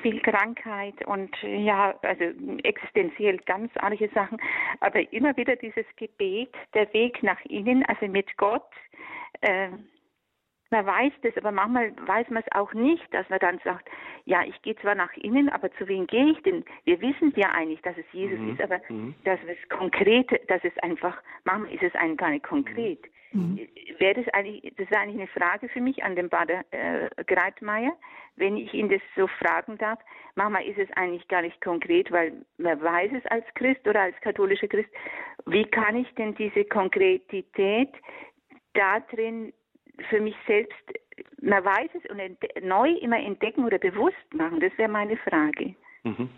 [0.02, 2.24] viel Krankheit und ja, also
[2.62, 4.38] existenziell ganz arge Sachen.
[4.80, 8.70] Aber immer wieder dieses Gebet, der Weg nach innen, also mit Gott.
[9.40, 9.70] Äh,
[10.70, 13.88] man weiß das, aber manchmal weiß man es auch nicht, dass man dann sagt,
[14.24, 16.64] ja, ich gehe zwar nach innen, aber zu wem gehe ich denn?
[16.84, 18.52] Wir wissen ja eigentlich, dass es Jesus mhm.
[18.52, 19.14] ist, aber mhm.
[19.24, 23.04] dass es konkret, dass es einfach, manchmal ist es einem gar nicht konkret.
[23.32, 23.68] Mhm.
[23.98, 27.92] Wäre das eigentlich, das wäre eigentlich eine Frage für mich an den Bader äh, Greitmeier,
[28.36, 29.98] wenn ich ihn das so fragen darf.
[30.34, 34.20] Manchmal ist es eigentlich gar nicht konkret, weil man weiß es als Christ oder als
[34.20, 34.90] katholischer Christ.
[35.46, 37.90] Wie kann ich denn diese Konkretität
[38.74, 39.52] da drin
[40.08, 40.74] für mich selbst,
[41.40, 44.60] man weiß es und neu immer entdecken oder bewusst machen?
[44.60, 45.74] Das wäre meine Frage.
[46.04, 46.28] Mhm.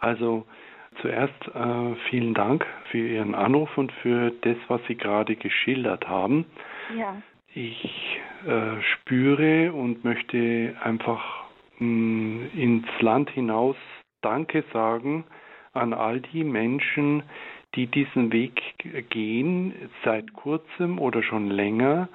[0.00, 0.44] Also
[1.00, 6.46] zuerst äh, vielen Dank für Ihren Anruf und für das, was Sie gerade geschildert haben.
[6.96, 7.20] Ja.
[7.54, 11.44] Ich äh, spüre und möchte einfach
[11.78, 13.76] mh, hm, ins Land hinaus
[14.22, 15.24] Danke sagen
[15.74, 17.22] an all die Menschen,
[17.74, 18.60] die diesen Weg
[19.10, 22.08] gehen, seit kurzem oder schon länger,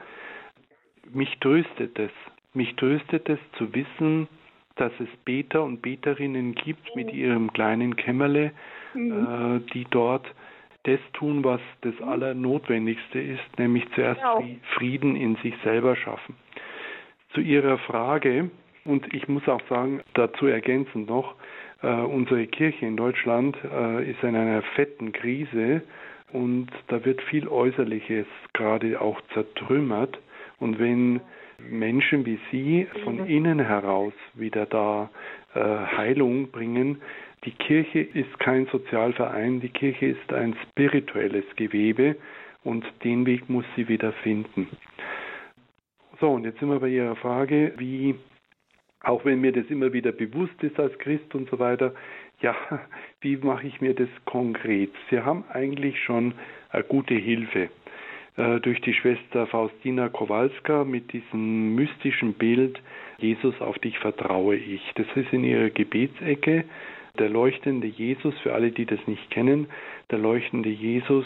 [1.14, 2.12] mich tröstet es.
[2.54, 4.28] Mich tröstet es zu wissen,
[4.76, 8.52] dass es Beter und Beterinnen gibt mit ihrem kleinen Kämmerle,
[8.94, 9.62] mhm.
[9.62, 10.26] äh, die dort
[10.84, 14.44] das tun, was das Allernotwendigste ist, nämlich zuerst genau.
[14.76, 16.36] Frieden in sich selber schaffen.
[17.34, 18.50] Zu Ihrer Frage,
[18.86, 21.36] und ich muss auch sagen, dazu ergänzend noch,
[21.82, 25.84] äh, unsere Kirche in Deutschland äh, ist in einer fetten Krise
[26.32, 30.18] und da wird viel Äußerliches gerade auch zertrümmert.
[30.60, 31.22] Und wenn
[31.70, 33.26] Menschen wie Sie von mhm.
[33.26, 35.10] innen heraus wieder da
[35.54, 37.02] äh, Heilung bringen,
[37.46, 42.18] die Kirche ist kein Sozialverein, die Kirche ist ein spirituelles Gewebe
[42.64, 44.68] und den Weg muss sie wieder finden.
[46.20, 48.16] So, und jetzt sind wir bei Ihrer Frage, wie,
[49.02, 51.94] auch wenn mir das immer wieder bewusst ist als Christ und so weiter,
[52.42, 52.56] ja,
[53.22, 54.92] wie mache ich mir das konkret?
[55.10, 56.34] Sie haben eigentlich schon
[56.72, 57.70] eine gute Hilfe.
[58.40, 62.82] Äh, durch die Schwester Faustina Kowalska mit diesem mystischen Bild
[63.18, 64.82] Jesus auf dich vertraue ich.
[64.96, 66.64] Das ist in ihrer Gebetsecke
[67.18, 69.68] der leuchtende Jesus, für alle, die das nicht kennen,
[70.10, 71.26] der leuchtende Jesus,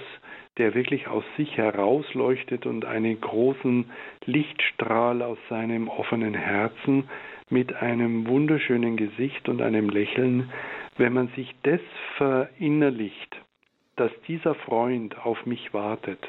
[0.58, 3.92] der wirklich aus sich herausleuchtet und einen großen
[4.26, 7.10] Lichtstrahl aus seinem offenen Herzen
[7.52, 10.52] mit einem wunderschönen Gesicht und einem Lächeln,
[10.98, 11.82] wenn man sich das
[12.18, 13.40] verinnerlicht,
[13.98, 16.20] dass dieser Freund auf mich wartet,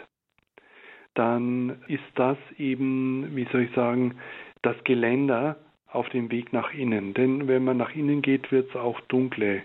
[1.15, 4.15] dann ist das eben, wie soll ich sagen,
[4.63, 5.57] das Geländer
[5.89, 7.15] auf dem Weg nach innen.
[7.15, 9.63] Denn wenn man nach innen geht, wird es auch dunkle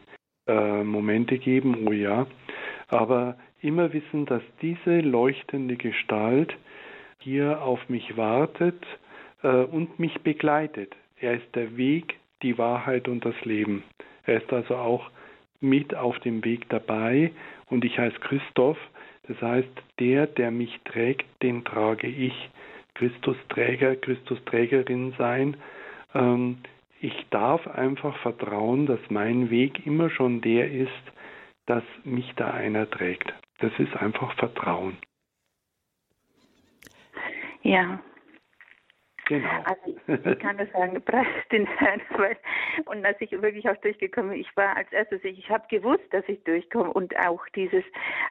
[0.47, 2.27] äh, Momente geben, oh ja.
[2.87, 6.55] Aber immer wissen, dass diese leuchtende Gestalt
[7.19, 8.85] hier auf mich wartet
[9.43, 10.95] äh, und mich begleitet.
[11.19, 13.83] Er ist der Weg, die Wahrheit und das Leben.
[14.25, 15.09] Er ist also auch
[15.59, 17.31] mit auf dem Weg dabei
[17.69, 18.77] und ich heiße Christoph
[19.29, 19.69] das heißt,
[19.99, 22.33] der, der mich trägt, den trage ich.
[22.95, 25.55] Christusträger, Christusträgerin sein.
[26.15, 26.57] Ähm,
[26.99, 30.89] ich darf einfach vertrauen, dass mein Weg immer schon der ist,
[31.67, 33.31] dass mich da einer trägt.
[33.59, 34.97] Das ist einfach Vertrauen.
[37.61, 38.01] Ja,
[39.29, 39.47] Genau.
[39.63, 39.95] Also
[40.31, 42.01] ich kann nur sagen, preis den Herrn.
[42.17, 42.35] Weil,
[42.85, 44.41] und dass ich wirklich auch durchgekommen bin.
[44.41, 47.83] Ich war als erstes, ich habe gewusst, dass ich durchkomme und auch dieses,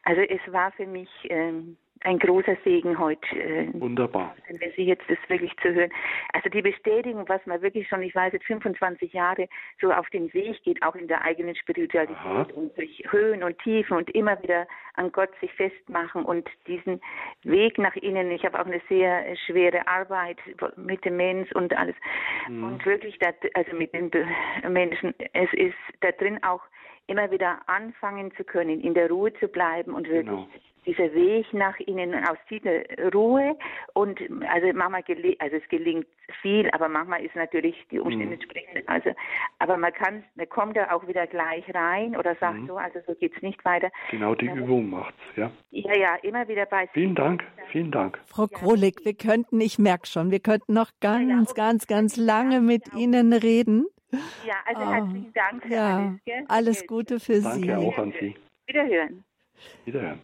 [0.03, 3.37] also es war für mich ähm, ein großer Segen heute.
[3.37, 4.35] Äh, Wunderbar.
[4.49, 5.91] Wenn Sie jetzt das wirklich zu hören.
[6.33, 9.49] Also die Bestätigung, was man wirklich schon, ich weiß jetzt 25 Jahre
[9.81, 12.47] so auf den Weg geht, auch in der eigenen Spiritualität Aha.
[12.55, 17.01] und durch Höhen und Tiefen und immer wieder an Gott sich festmachen und diesen
[17.43, 18.31] Weg nach innen.
[18.31, 20.39] Ich habe auch eine sehr schwere Arbeit
[20.77, 21.95] mit dem Mensch und alles.
[22.49, 22.65] Mhm.
[22.65, 24.11] Und wirklich, dat, also mit den
[24.69, 26.63] Menschen, es ist da drin auch
[27.09, 30.49] immer wieder anfangen zu können, in der Ruhe zu bleiben und wirklich genau
[30.89, 32.83] dieser Weg nach innen aus dieser
[33.13, 33.57] Ruhe
[33.93, 35.03] und also manchmal
[35.39, 36.07] also es gelingt
[36.41, 38.43] viel, aber manchmal ist natürlich die Umstände mhm.
[38.43, 38.83] sprechen.
[38.87, 39.11] Also
[39.59, 42.67] aber man kann, man kommt da auch wieder gleich rein oder sagt mhm.
[42.69, 43.91] so, also so geht's nicht weiter.
[44.11, 45.51] Genau die ähm, Übung macht's, ja.
[45.71, 46.89] Ja, ja, immer wieder bei.
[46.95, 48.19] Vielen Dank, vielen Dank.
[48.27, 51.69] Frau Krolik, wir könnten, ich merke schon, wir könnten noch ganz, ja, ja.
[51.69, 53.87] ganz, ganz lange mit Ihnen reden.
[54.11, 56.21] Ja, also oh, herzlichen Dank für ja, alles.
[56.25, 56.45] Gell?
[56.49, 57.67] Alles Gute für Danke Sie.
[57.67, 58.35] Danke auch an Sie.
[58.67, 59.25] Wiederhören.
[59.85, 60.21] Wiederhören.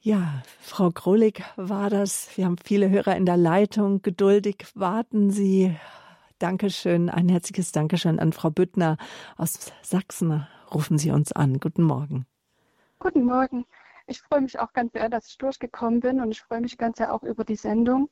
[0.00, 2.36] Ja, Frau Krolik war das.
[2.36, 4.00] Wir haben viele Hörer in der Leitung.
[4.02, 5.76] Geduldig warten Sie.
[6.38, 8.96] Dankeschön, ein herzliches Dankeschön an Frau Büttner
[9.36, 10.46] aus Sachsen.
[10.72, 11.58] Rufen Sie uns an.
[11.58, 12.26] Guten Morgen.
[13.00, 13.66] Guten Morgen.
[14.06, 16.98] Ich freue mich auch ganz sehr, dass ich durchgekommen bin und ich freue mich ganz
[16.98, 18.08] sehr auch über die Sendung,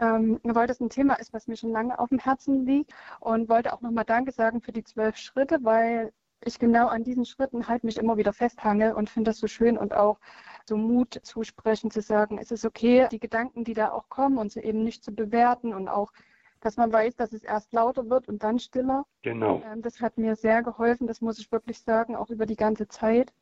[0.00, 3.48] ähm, weil das ein Thema ist, was mir schon lange auf dem Herzen liegt und
[3.48, 6.12] wollte auch nochmal Danke sagen für die zwölf Schritte, weil
[6.44, 9.76] ich genau an diesen Schritten halt mich immer wieder festhange und finde das so schön
[9.76, 10.18] und auch
[10.66, 14.52] so Mut zusprechen, zu sagen, es ist okay, die Gedanken, die da auch kommen und
[14.52, 16.12] sie eben nicht zu bewerten und auch,
[16.60, 19.04] dass man weiß, dass es erst lauter wird und dann stiller.
[19.22, 19.62] Genau.
[19.72, 22.88] Ähm, das hat mir sehr geholfen, das muss ich wirklich sagen, auch über die ganze
[22.88, 23.32] Zeit.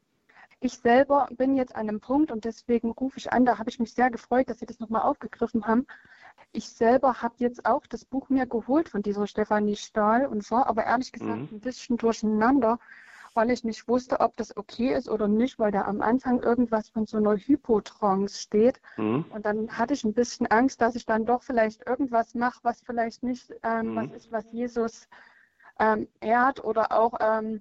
[0.61, 3.79] Ich selber bin jetzt an einem Punkt und deswegen rufe ich an, da habe ich
[3.79, 5.87] mich sehr gefreut, dass Sie das nochmal aufgegriffen haben.
[6.53, 10.67] Ich selber habe jetzt auch das Buch mir geholt von dieser Stefanie Stahl und war
[10.67, 11.59] aber ehrlich gesagt mhm.
[11.59, 12.79] ein bisschen durcheinander,
[13.35, 16.89] weil ich nicht wusste, ob das okay ist oder nicht, weil da am Anfang irgendwas
[16.89, 18.81] von so einer Hypotrance steht.
[18.97, 19.27] Mhm.
[19.29, 22.81] Und dann hatte ich ein bisschen Angst, dass ich dann doch vielleicht irgendwas mache, was
[22.81, 23.97] vielleicht nicht ähm, mhm.
[23.97, 25.09] was ist, was Jesus
[25.79, 27.61] ähm, ehrt oder auch ähm,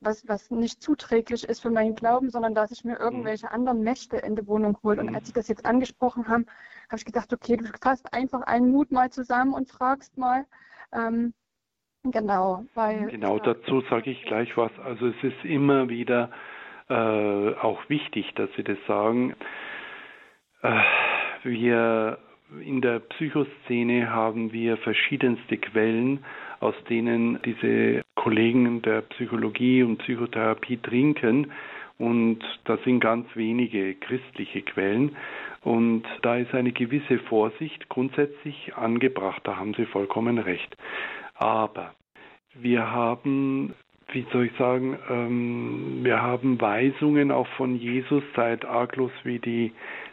[0.00, 3.00] was, was nicht zuträglich ist für meinen Glauben, sondern dass ich mir mhm.
[3.00, 3.52] irgendwelche mhm.
[3.52, 5.00] anderen Mächte in die Wohnung hole.
[5.00, 5.14] Und mhm.
[5.14, 6.46] als Sie das jetzt angesprochen haben,
[6.88, 10.44] habe ich gedacht, okay, du fasst einfach einen Mut mal zusammen und fragst mal,
[10.92, 11.32] ähm,
[12.04, 13.06] Genau, weil.
[13.06, 14.72] Genau, dazu sage ich gleich was.
[14.80, 16.30] Also es ist immer wieder
[16.88, 19.36] äh, auch wichtig, dass Sie das sagen.
[20.62, 20.80] Äh,
[21.44, 22.18] wir
[22.60, 26.24] in der Psychoszene haben wir verschiedenste Quellen,
[26.62, 31.52] aus denen diese Kollegen der Psychologie und Psychotherapie trinken.
[31.98, 35.16] Und das sind ganz wenige christliche Quellen.
[35.62, 39.42] Und da ist eine gewisse Vorsicht grundsätzlich angebracht.
[39.44, 40.76] Da haben Sie vollkommen recht.
[41.34, 41.94] Aber
[42.54, 43.74] wir haben,
[44.12, 49.72] wie soll ich sagen, ähm, wir haben Weisungen auch von Jesus, seid arglos wie die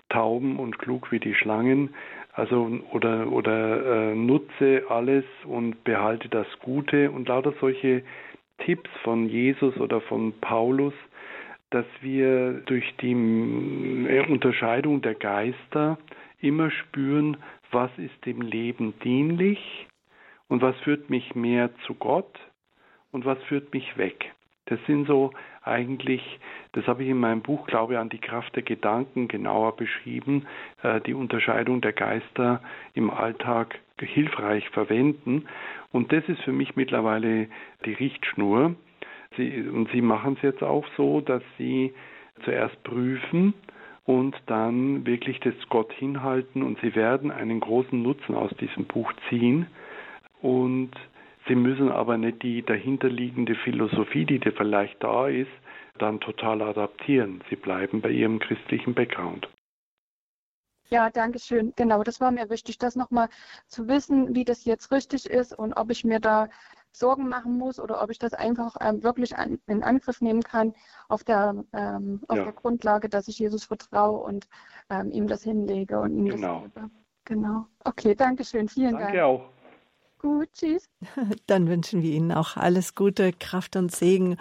[0.09, 1.93] Tauben und klug wie die Schlangen.
[2.33, 8.03] Also oder oder äh, nutze alles und behalte das Gute und lauter solche
[8.59, 10.93] Tipps von Jesus oder von Paulus,
[11.69, 15.97] dass wir durch die äh, Unterscheidung der Geister
[16.39, 17.37] immer spüren,
[17.71, 19.87] was ist dem Leben dienlich
[20.47, 22.39] und was führt mich mehr zu Gott
[23.11, 24.33] und was führt mich weg.
[24.65, 25.31] Das sind so
[25.63, 26.39] eigentlich,
[26.73, 30.45] das habe ich in meinem Buch Glaube an die Kraft der Gedanken genauer beschrieben,
[30.83, 32.61] äh, die Unterscheidung der Geister
[32.93, 35.45] im Alltag hilfreich verwenden.
[35.91, 37.47] Und das ist für mich mittlerweile
[37.85, 38.75] die Richtschnur.
[39.37, 41.93] Sie, und Sie machen es jetzt auch so, dass Sie
[42.43, 43.53] zuerst prüfen
[44.05, 49.11] und dann wirklich das Gott hinhalten und Sie werden einen großen Nutzen aus diesem Buch
[49.29, 49.67] ziehen
[50.41, 50.91] und
[51.49, 55.51] sie müssen aber nicht die dahinterliegende Philosophie, die da vielleicht da ist,
[55.97, 57.43] dann total adaptieren.
[57.49, 59.49] Sie bleiben bei ihrem christlichen Background.
[60.89, 61.73] Ja, danke schön.
[61.75, 63.27] Genau, das war mir wichtig, das nochmal
[63.67, 66.47] zu wissen, wie das jetzt richtig ist und ob ich mir da
[66.91, 70.73] Sorgen machen muss oder ob ich das einfach ähm, wirklich an, in Angriff nehmen kann
[71.07, 72.43] auf der, ähm, auf ja.
[72.45, 74.47] der Grundlage, dass ich Jesus vertraue und
[74.89, 76.61] ähm, ihm das hinlege und ihm genau.
[76.61, 76.89] das gebe.
[77.25, 77.65] Genau.
[77.83, 78.67] Okay, danke schön.
[78.67, 79.15] Vielen danke Dank.
[79.15, 79.58] Danke auch.
[80.19, 80.89] Gut, tschüss.
[81.47, 84.35] Dann wünschen wir Ihnen auch alles Gute, Kraft und Segen.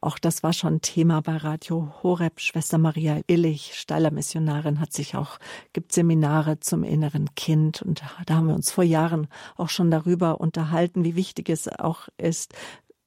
[0.00, 2.38] Auch das war schon Thema bei Radio Horeb.
[2.40, 5.38] Schwester Maria Illich, Steiler Missionarin, hat sich auch,
[5.72, 7.82] gibt Seminare zum inneren Kind.
[7.82, 9.26] Und da haben wir uns vor Jahren
[9.56, 12.54] auch schon darüber unterhalten, wie wichtig es auch ist,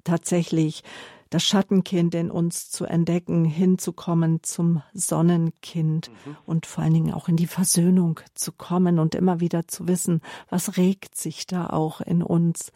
[0.03, 0.83] tatsächlich
[1.29, 6.37] das Schattenkind in uns zu entdecken, hinzukommen zum Sonnenkind mhm.
[6.45, 10.21] und vor allen Dingen auch in die Versöhnung zu kommen und immer wieder zu wissen,
[10.49, 12.71] was regt sich da auch in uns,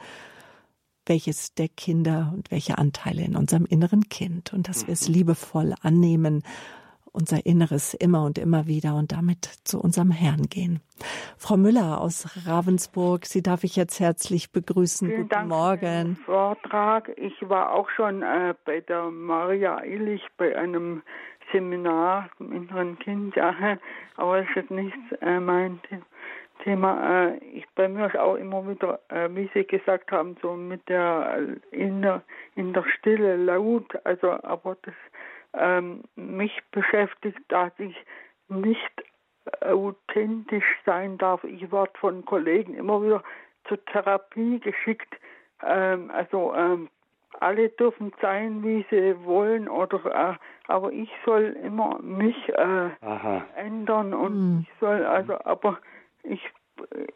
[1.05, 5.15] welches der Kinder und welche Anteile in unserem inneren Kind und dass wir es mhm.
[5.15, 6.43] liebevoll annehmen
[7.11, 10.81] unser Inneres immer und immer wieder und damit zu unserem Herrn gehen.
[11.37, 15.07] Frau Müller aus Ravensburg, Sie darf ich jetzt herzlich begrüßen.
[15.07, 15.79] Vielen Guten Dank Morgen.
[15.79, 17.11] Für den Vortrag.
[17.17, 21.01] Ich war auch schon äh, bei der Maria Illich bei einem
[21.51, 23.53] Seminar zum inneren Kind, ja,
[24.15, 25.79] aber es ist nicht äh, mein
[26.63, 30.53] Thema, äh, ich, bei mir ist auch immer wieder, äh, wie Sie gesagt haben, so
[30.53, 31.39] mit der
[31.71, 32.21] äh, in der,
[32.55, 34.93] in der Stille laut, also aber das
[35.53, 37.95] ähm, mich beschäftigt, dass ich
[38.47, 39.03] nicht
[39.61, 41.43] authentisch sein darf.
[41.43, 43.23] Ich werde von Kollegen immer wieder
[43.67, 45.15] zur Therapie geschickt.
[45.63, 46.89] Ähm, also ähm,
[47.39, 50.35] alle dürfen sein, wie sie wollen, oder äh,
[50.67, 52.89] aber ich soll immer mich äh,
[53.55, 54.59] ändern und mhm.
[54.61, 55.79] ich soll also, aber
[56.23, 56.41] ich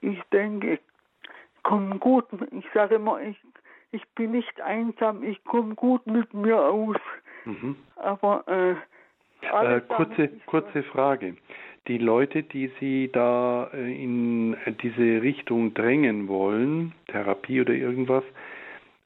[0.01, 0.79] ich denke, ich
[1.63, 2.25] komme gut.
[2.51, 3.37] Ich sage immer, ich
[3.95, 6.97] ich bin nicht einsam, ich komme gut mit mir aus.
[7.45, 7.75] Mhm.
[7.95, 8.71] Aber äh,
[9.41, 11.35] äh, kurze kurze Frage
[11.87, 18.23] die Leute, die Sie da äh, in diese Richtung drängen wollen, Therapie oder irgendwas,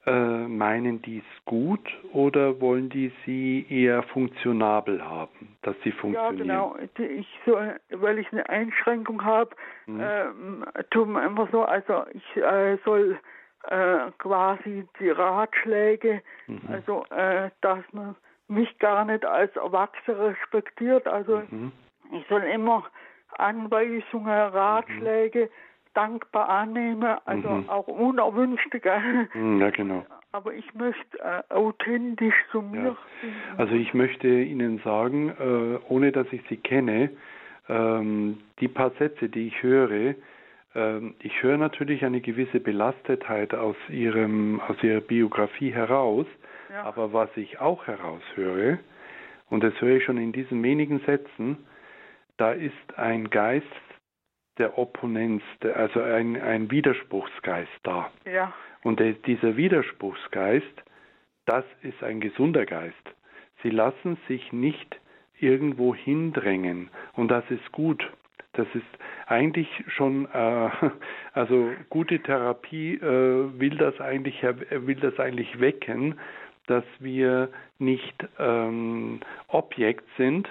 [0.06, 6.48] äh, meinen die es gut oder wollen die Sie eher funktionabel haben, dass sie funktionieren?
[6.48, 6.76] Ja, genau.
[7.18, 9.50] Ich soll, weil ich eine Einschränkung habe,
[9.86, 10.00] mhm.
[10.00, 13.18] äh, tun einfach so, also ich äh, soll
[13.68, 16.60] äh, quasi die Ratschläge, mhm.
[16.68, 18.16] also äh, dass man
[18.48, 21.72] mich gar nicht als Erwachsener respektiert, also mhm.
[22.12, 22.84] Ich soll immer
[23.38, 25.48] Anweisungen, Ratschläge mhm.
[25.94, 27.68] dankbar annehmen, also mhm.
[27.68, 28.80] auch unerwünschte.
[29.34, 30.04] Mhm, ja, genau.
[30.32, 32.84] Aber ich möchte äh, authentisch zu mir.
[32.84, 32.96] Ja.
[33.58, 37.10] Also ich möchte Ihnen sagen, äh, ohne dass ich Sie kenne,
[37.68, 40.14] ähm, die paar Sätze, die ich höre,
[40.72, 46.26] ich höre natürlich eine gewisse Belastetheit aus Ihrem, aus Ihrer Biografie heraus,
[46.70, 46.84] ja.
[46.84, 48.78] aber was ich auch heraushöre,
[49.48, 51.58] und das höre ich schon in diesen wenigen Sätzen,
[52.36, 53.66] da ist ein Geist
[54.58, 55.42] der Opponenz,
[55.74, 58.10] also ein, ein Widerspruchsgeist da.
[58.24, 58.52] Ja.
[58.82, 60.84] Und der, dieser Widerspruchsgeist,
[61.46, 62.94] das ist ein gesunder Geist.
[63.62, 65.00] Sie lassen sich nicht
[65.38, 68.08] irgendwo hindrängen und das ist gut.
[68.54, 68.86] Das ist
[69.26, 70.70] eigentlich schon, äh,
[71.32, 76.18] also gute Therapie äh, will das eigentlich will das eigentlich wecken,
[76.66, 77.48] dass wir
[77.78, 80.48] nicht ähm, Objekt sind,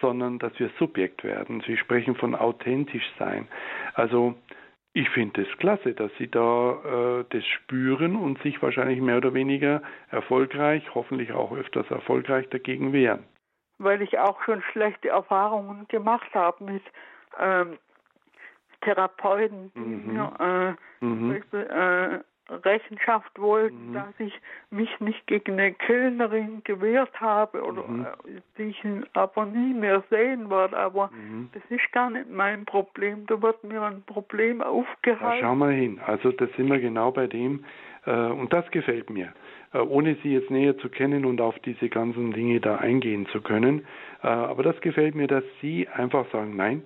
[0.00, 1.62] sondern dass wir Subjekt werden.
[1.66, 3.48] Sie sprechen von authentisch sein.
[3.94, 4.34] Also
[4.94, 9.32] ich finde es klasse, dass Sie da äh, das spüren und sich wahrscheinlich mehr oder
[9.32, 13.24] weniger erfolgreich, hoffentlich auch öfters erfolgreich dagegen wehren.
[13.78, 16.82] Weil ich auch schon schlechte Erfahrungen gemacht habe mit
[17.40, 17.78] ähm,
[18.82, 20.12] Therapeuten, die mhm.
[20.12, 21.42] mir äh, mhm.
[21.52, 22.18] Äh,
[22.48, 23.94] Rechenschaft wollten, mhm.
[23.94, 24.34] dass ich
[24.70, 28.04] mich nicht gegen eine Kellnerin gewehrt habe oder mhm.
[28.04, 30.76] Äh, die ich aber nie mehr sehen werde.
[30.76, 31.50] Aber mhm.
[31.52, 33.26] das ist gar nicht mein Problem.
[33.26, 35.40] Da wird mir ein Problem aufgehalten.
[35.40, 36.00] Ja, schau mal hin.
[36.04, 37.64] Also das sind wir genau bei dem.
[38.04, 39.32] Äh, und das gefällt mir.
[39.72, 43.40] Äh, ohne Sie jetzt näher zu kennen und auf diese ganzen Dinge da eingehen zu
[43.40, 43.86] können.
[44.20, 46.82] aber das gefällt mir, dass Sie einfach sagen, nein,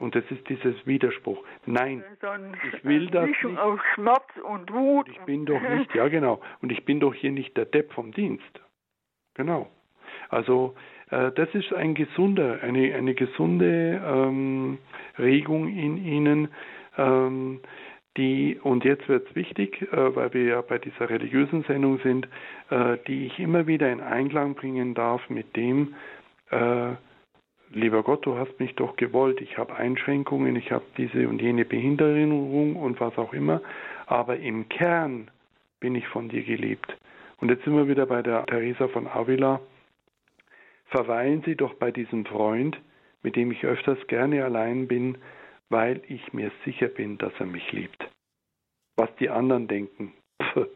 [0.00, 1.42] und das ist dieses Widerspruch.
[1.66, 2.02] Nein,
[2.72, 3.58] ich will das nicht.
[3.58, 5.08] aus Schmerz und Wut.
[5.08, 6.40] Ich bin doch nicht, ja genau.
[6.62, 8.60] Und ich bin doch hier nicht der Depp vom Dienst.
[9.34, 9.70] Genau.
[10.28, 10.74] Also
[11.10, 14.78] äh, das ist ein gesunder, eine, eine gesunde ähm,
[15.18, 16.48] Regung in Ihnen,
[16.96, 17.60] ähm,
[18.16, 22.26] die, und jetzt wird es wichtig, äh, weil wir ja bei dieser religiösen Sendung sind,
[22.70, 25.94] äh, die ich immer wieder in Einklang bringen darf mit dem,
[26.50, 26.92] äh,
[27.70, 31.64] lieber Gott, du hast mich doch gewollt, ich habe Einschränkungen, ich habe diese und jene
[31.64, 33.60] Behinderung und was auch immer,
[34.06, 35.30] aber im Kern
[35.78, 36.96] bin ich von dir geliebt.
[37.38, 39.60] Und jetzt sind wir wieder bei der Teresa von Avila.
[40.86, 42.78] Verweilen Sie doch bei diesem Freund,
[43.22, 45.18] mit dem ich öfters gerne allein bin,
[45.68, 48.08] weil ich mir sicher bin, dass er mich liebt.
[48.96, 50.12] Was die anderen denken.
[50.42, 50.66] Pff.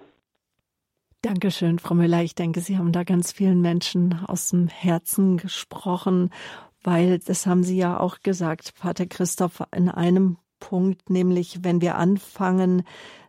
[1.24, 2.22] Dankeschön, Frau Müller.
[2.22, 6.30] Ich denke, Sie haben da ganz vielen Menschen aus dem Herzen gesprochen
[6.84, 11.96] weil das haben Sie ja auch gesagt, Pater Christoph, in einem Punkt, nämlich wenn wir
[11.96, 12.84] anfangen,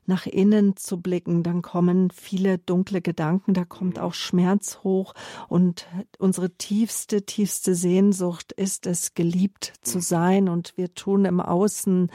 [0.07, 5.13] nach innen zu blicken, dann kommen viele dunkle Gedanken, da kommt auch Schmerz hoch.
[5.47, 5.87] Und
[6.19, 10.47] unsere tiefste, tiefste Sehnsucht ist es, geliebt zu sein.
[10.47, 12.11] Und wir tun im Außen,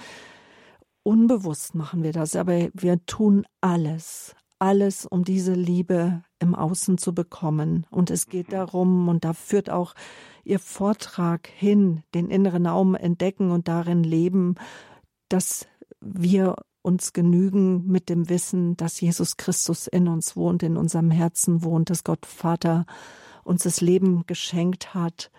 [1.02, 7.14] unbewusst machen wir das, aber wir tun alles, alles, um diese Liebe im Außen zu
[7.14, 7.86] bekommen.
[7.90, 9.94] Und es geht darum, und da führt auch
[10.44, 14.56] Ihr Vortrag hin, den inneren Raum entdecken und darin leben,
[15.28, 15.68] dass
[16.00, 21.62] wir uns genügen mit dem Wissen, dass Jesus Christus in uns wohnt, in unserem Herzen
[21.62, 22.86] wohnt, dass Gott Vater
[23.44, 25.30] uns das Leben geschenkt hat,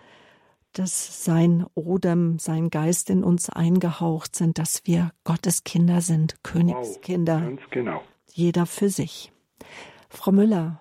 [0.72, 7.40] dass sein Odem, sein Geist in uns eingehaucht sind, dass wir Gottes Kinder sind, Königskinder.
[7.40, 8.02] Wow, ganz genau.
[8.32, 9.32] Jeder für sich.
[10.08, 10.80] Frau Müller,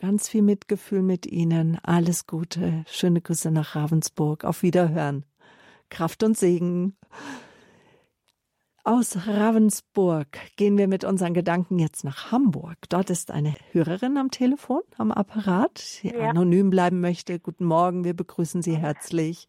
[0.00, 1.76] Ganz viel Mitgefühl mit Ihnen.
[1.82, 2.84] Alles Gute.
[2.86, 4.44] Schöne Grüße nach Ravensburg.
[4.44, 5.26] Auf Wiederhören.
[5.90, 6.96] Kraft und Segen.
[8.84, 12.76] Aus Ravensburg gehen wir mit unseren Gedanken jetzt nach Hamburg.
[12.88, 16.30] Dort ist eine Hörerin am Telefon, am Apparat, die ja.
[16.30, 17.40] anonym bleiben möchte.
[17.40, 19.48] Guten Morgen, wir begrüßen Sie herzlich.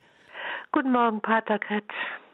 [0.71, 1.85] Guten Morgen, Pater Gret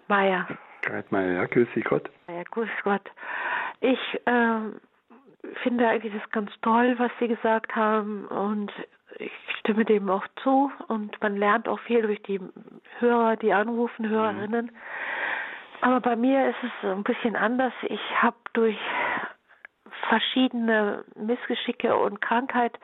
[0.07, 0.47] Meier.
[0.84, 2.09] Gret Meier, ja, grüß Sie Gott.
[2.30, 3.11] Ja, grüß Gott.
[3.82, 4.59] Ich äh,
[5.64, 8.72] finde eigentlich das ganz toll, was Sie gesagt haben und
[9.18, 12.39] ich stimme dem auch zu und man lernt auch viel durch die
[13.00, 14.66] Hörer, die anrufen, Hörerinnen.
[14.66, 14.76] Mhm.
[15.82, 17.74] Aber bei mir ist es ein bisschen anders.
[17.84, 18.78] Ich habe durch
[20.10, 22.78] verschiedene Missgeschicke und Krankheit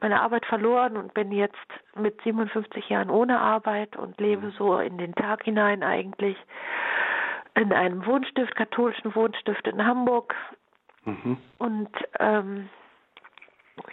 [0.00, 1.56] meine Arbeit verloren und bin jetzt
[1.96, 6.36] mit 57 Jahren ohne Arbeit und lebe so in den Tag hinein eigentlich
[7.54, 10.34] in einem Wohnstift, katholischen Wohnstift in Hamburg.
[11.04, 11.36] Mhm.
[11.58, 12.68] Und ähm,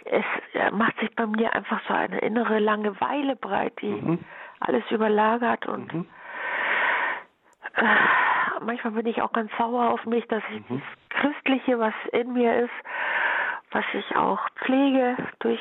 [0.04, 0.24] es
[0.72, 4.18] macht sich bei mir einfach so eine innere Langeweile breit, die mhm.
[4.60, 6.06] alles überlagert und mhm.
[7.74, 10.80] äh, manchmal bin ich auch ganz sauer auf mich, dass ich mhm.
[10.80, 12.70] das Christliche, was in mir ist,
[13.72, 15.60] was ich auch pflege durch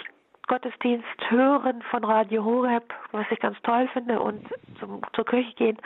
[0.52, 2.84] Gottesdienst hören von Radio Horeb,
[3.14, 4.46] was ich ganz toll finde, und
[4.82, 5.78] zum, zur Kirche gehen.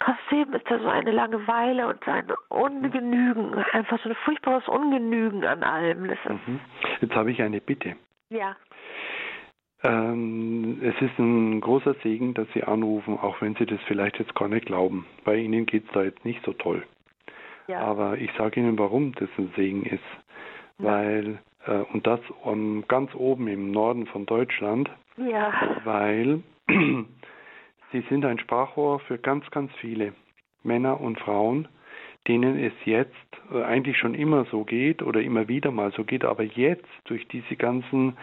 [0.00, 5.62] Trotzdem ist da so eine Langeweile und ein Ungenügen, einfach so ein furchtbares Ungenügen an
[5.62, 6.02] allem.
[6.02, 6.58] Mhm.
[7.00, 7.94] Jetzt habe ich eine Bitte.
[8.30, 8.56] Ja.
[9.84, 14.34] Ähm, es ist ein großer Segen, dass Sie anrufen, auch wenn Sie das vielleicht jetzt
[14.34, 15.06] gar nicht glauben.
[15.24, 16.82] Bei Ihnen geht es da jetzt nicht so toll.
[17.68, 17.78] Ja.
[17.78, 20.02] Aber ich sage Ihnen, warum das ein Segen ist.
[20.78, 20.86] Ja.
[20.86, 21.38] Weil,
[21.92, 25.52] und das um, ganz oben im Norden von Deutschland, ja.
[25.84, 26.42] weil
[27.92, 30.14] Sie sind ein Sprachrohr für ganz, ganz viele
[30.62, 31.68] Männer und Frauen,
[32.28, 33.12] denen es jetzt
[33.52, 37.26] äh, eigentlich schon immer so geht oder immer wieder mal so geht, aber jetzt durch
[37.28, 38.16] diese ganzen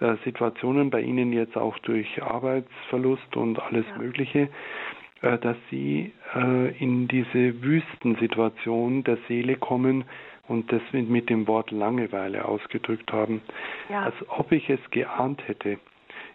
[0.00, 3.98] äh, Situationen bei Ihnen jetzt auch durch Arbeitsverlust und alles ja.
[3.98, 4.48] Mögliche,
[5.22, 10.04] äh, dass Sie äh, in diese Wüstensituation der Seele kommen
[10.50, 13.40] und das mit dem Wort Langeweile ausgedrückt haben,
[13.88, 14.02] ja.
[14.02, 15.78] als ob ich es geahnt hätte.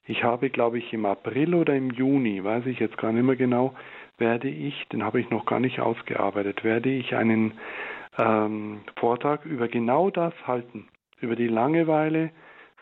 [0.08, 3.36] Ich habe, glaube ich, im April oder im Juni, weiß ich jetzt gar nicht mehr
[3.36, 3.76] genau,
[4.18, 7.54] werde ich, den habe ich noch gar nicht ausgearbeitet, werde ich einen
[8.18, 10.88] ähm, Vortrag über genau das halten,
[11.20, 12.32] über die Langeweile,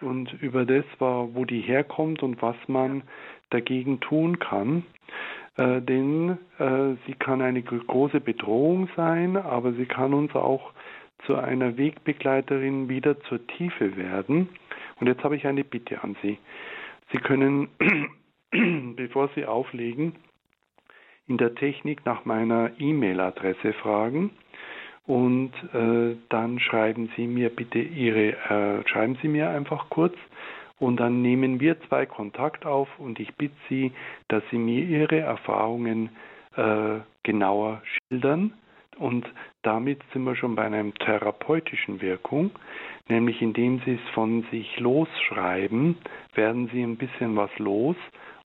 [0.02, 3.04] und über das, wo die herkommt und was man
[3.50, 4.84] dagegen tun kann.
[5.56, 10.72] Äh, denn äh, sie kann eine große Bedrohung sein, aber sie kann uns auch
[11.26, 14.50] zu einer Wegbegleiterin wieder zur Tiefe werden.
[15.00, 16.38] Und jetzt habe ich eine Bitte an Sie.
[17.12, 17.70] Sie können,
[18.96, 20.16] bevor Sie auflegen,
[21.28, 24.32] in der Technik nach meiner E-Mail-Adresse fragen
[25.06, 30.16] und äh, dann schreiben Sie mir bitte Ihre, äh, schreiben Sie mir einfach kurz
[30.80, 33.92] und dann nehmen wir zwei Kontakt auf und ich bitte Sie,
[34.28, 36.10] dass Sie mir Ihre Erfahrungen
[36.56, 38.54] äh, genauer schildern
[38.98, 39.26] und
[39.64, 42.52] damit sind wir schon bei einer therapeutischen Wirkung,
[43.10, 45.98] nämlich indem Sie es von sich losschreiben,
[46.36, 47.96] werden Sie ein bisschen was los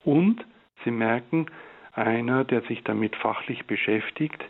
[0.05, 0.45] und
[0.85, 1.47] Sie merken,
[1.93, 4.43] einer, der sich damit fachlich beschäftigt,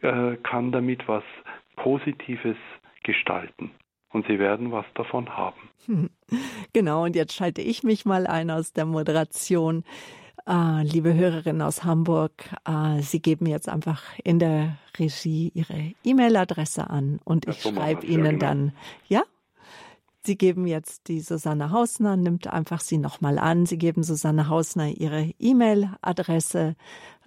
[0.00, 1.24] äh, kann damit was
[1.76, 2.56] Positives
[3.02, 3.72] gestalten.
[4.12, 5.68] Und Sie werden was davon haben.
[6.72, 9.84] Genau, und jetzt schalte ich mich mal ein aus der Moderation.
[10.46, 12.32] Äh, liebe Hörerinnen aus Hamburg,
[12.66, 18.24] äh, Sie geben jetzt einfach in der Regie Ihre E-Mail-Adresse an und ich schreibe Ihnen
[18.24, 18.40] ja, genau.
[18.40, 18.72] dann,
[19.08, 19.22] ja?
[20.26, 23.66] Sie geben jetzt die Susanne Hausner, nimmt einfach sie nochmal an.
[23.66, 26.76] Sie geben Susanne Hausner ihre E-Mail-Adresse.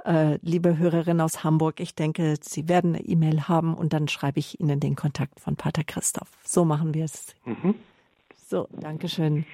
[0.03, 4.39] Äh, liebe Hörerin aus Hamburg, ich denke, Sie werden eine E-Mail haben und dann schreibe
[4.39, 6.29] ich Ihnen den Kontakt von Pater Christoph.
[6.43, 7.35] So machen wir es.
[7.45, 7.75] Mhm.
[8.47, 9.45] So, Dankeschön.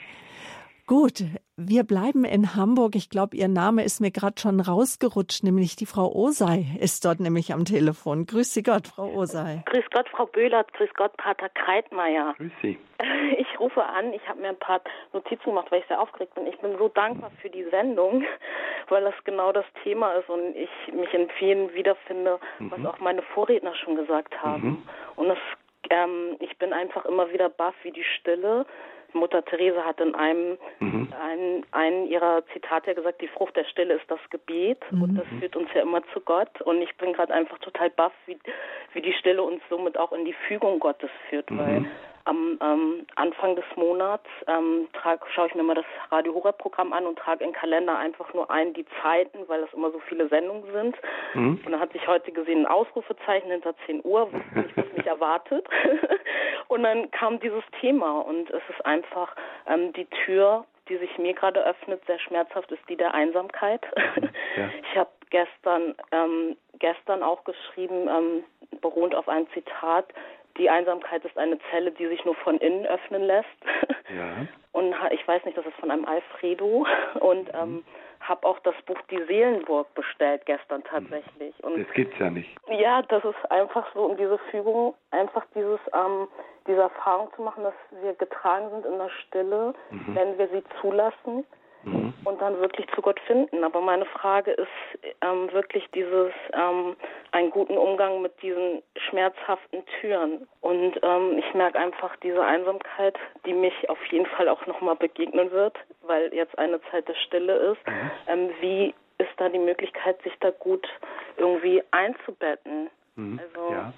[0.86, 1.24] Gut,
[1.56, 2.96] wir bleiben in Hamburg.
[2.96, 7.22] Ich glaube, Ihr Name ist mir gerade schon rausgerutscht, nämlich die Frau Osei ist dort
[7.22, 8.26] nämlich am Telefon.
[8.26, 9.64] Grüß Sie Gott, Frau Osei.
[9.68, 10.74] Grüß Gott, Frau Böhlert.
[10.74, 12.34] Grüß Gott, Pater Kreitmeier.
[12.38, 12.78] Grüß Sie.
[13.38, 14.14] Ich rufe an.
[14.14, 14.82] Ich habe mir ein paar
[15.14, 16.48] Notizen gemacht, weil ich sehr aufgeregt bin.
[16.48, 18.24] Ich bin so dankbar für die Sendung,
[18.90, 22.72] weil das genau das Thema ist und ich mich in vielen wiederfinde, mhm.
[22.72, 24.68] was auch meine Vorredner schon gesagt haben.
[24.68, 24.84] Mhm.
[25.16, 25.38] Und das,
[25.90, 28.66] ähm, ich bin einfach immer wieder baff, wie die Stille
[29.14, 31.14] Mutter Therese hat in einem, mhm.
[31.22, 35.02] einen, einen ihrer Zitate gesagt, die Frucht der Stille ist das Gebet mhm.
[35.02, 36.62] und das führt uns ja immer zu Gott.
[36.62, 38.38] Und ich bin gerade einfach total baff, wie,
[38.94, 41.58] wie die Stille uns somit auch in die Fügung Gottes führt, mhm.
[41.60, 41.86] weil
[42.26, 44.88] am ähm, Anfang des Monats ähm,
[45.34, 48.50] schaue ich mir mal das Radio Horeb Programm an und trage in Kalender einfach nur
[48.50, 50.96] ein die Zeiten, weil das immer so viele Sendungen sind.
[51.34, 51.62] Mhm.
[51.66, 55.06] Und dann hat sich heute gesehen ein Ausrufezeichen hinter 10 Uhr, wusste nicht, was mich
[55.06, 55.68] erwartet.
[56.68, 59.36] und dann kam dieses Thema und es ist einfach
[59.68, 63.82] ähm, die Tür die sich mir gerade öffnet, sehr schmerzhaft, ist die der Einsamkeit.
[64.56, 64.70] Ja.
[64.84, 68.44] Ich habe gestern ähm, gestern auch geschrieben, ähm,
[68.82, 70.06] beruht auf einem Zitat,
[70.58, 73.48] die Einsamkeit ist eine Zelle, die sich nur von innen öffnen lässt.
[74.16, 74.48] Ja.
[74.72, 76.86] Und ich weiß nicht, das ist von einem Alfredo.
[77.20, 77.84] Und ähm, mhm.
[78.22, 81.54] habe auch das Buch Die Seelenburg bestellt gestern tatsächlich.
[81.64, 82.50] Und das gibt's ja nicht.
[82.70, 86.28] Ja, das ist einfach so, um diese Fügung, einfach dieses, ähm,
[86.68, 90.16] diese Erfahrung zu machen, dass wir getragen sind in der Stille, mhm.
[90.16, 91.46] wenn wir sie zulassen
[91.84, 92.14] mhm.
[92.24, 93.64] und dann wirklich zu Gott finden.
[93.64, 94.68] Aber meine Frage ist
[95.22, 96.96] ähm, wirklich dieses, ähm,
[97.32, 100.48] einen guten Umgang mit diesen schmerzhaften Türen.
[100.62, 105.52] Und ähm, ich merke einfach diese Einsamkeit, die mich auf jeden Fall auch nochmal begegnen
[105.52, 107.88] wird, weil jetzt eine Zeit der Stille ist.
[107.88, 108.12] Mhm.
[108.28, 110.88] Ähm, wie ist da die Möglichkeit, sich da gut
[111.38, 112.90] irgendwie einzubetten?
[113.16, 113.40] Mhm.
[113.40, 113.94] Also, ja.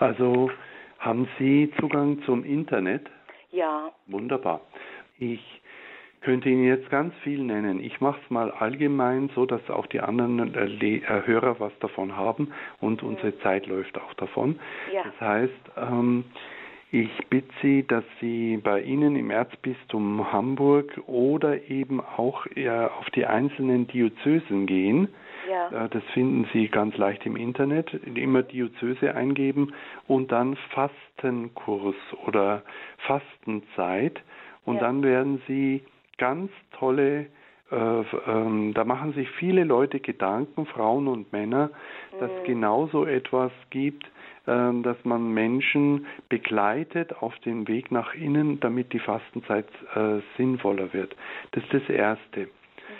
[0.00, 0.50] also
[0.98, 3.06] haben Sie Zugang zum Internet?
[3.50, 3.92] Ja.
[4.06, 4.60] Wunderbar.
[5.18, 5.62] Ich
[6.24, 7.78] könnte Ihnen jetzt ganz viel nennen.
[7.80, 12.16] Ich mache es mal allgemein, so dass auch die anderen äh, äh, Hörer was davon
[12.16, 13.10] haben und mhm.
[13.10, 14.58] unsere Zeit läuft auch davon.
[14.92, 15.04] Ja.
[15.04, 16.24] Das heißt, ähm,
[16.90, 23.10] ich bitte Sie, dass Sie bei Ihnen im Erzbistum Hamburg oder eben auch ja, auf
[23.10, 25.08] die einzelnen Diözesen gehen.
[25.50, 25.86] Ja.
[25.86, 27.92] Äh, das finden Sie ganz leicht im Internet.
[28.14, 29.72] Immer Diözese eingeben
[30.06, 31.96] und dann Fastenkurs
[32.26, 32.62] oder
[32.98, 34.22] Fastenzeit.
[34.64, 34.82] Und ja.
[34.82, 35.82] dann werden Sie
[36.18, 37.26] ganz tolle,
[37.70, 41.70] äh, ähm, da machen sich viele Leute Gedanken, Frauen und Männer,
[42.20, 42.44] dass mhm.
[42.44, 44.04] genau so etwas gibt,
[44.46, 50.92] äh, dass man Menschen begleitet auf dem Weg nach innen, damit die Fastenzeit äh, sinnvoller
[50.92, 51.16] wird.
[51.52, 52.48] Das ist das Erste.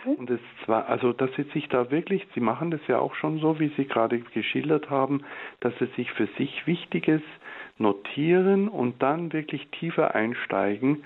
[0.04, 0.12] Mhm.
[0.14, 3.38] Und das zwar, also dass sie sich da wirklich, sie machen das ja auch schon
[3.38, 5.22] so, wie Sie gerade geschildert haben,
[5.60, 7.22] dass sie sich für sich Wichtiges
[7.78, 11.04] notieren und dann wirklich tiefer einsteigen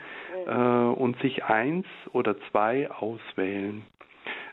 [0.48, 3.82] äh, und sich eins oder zwei auswählen.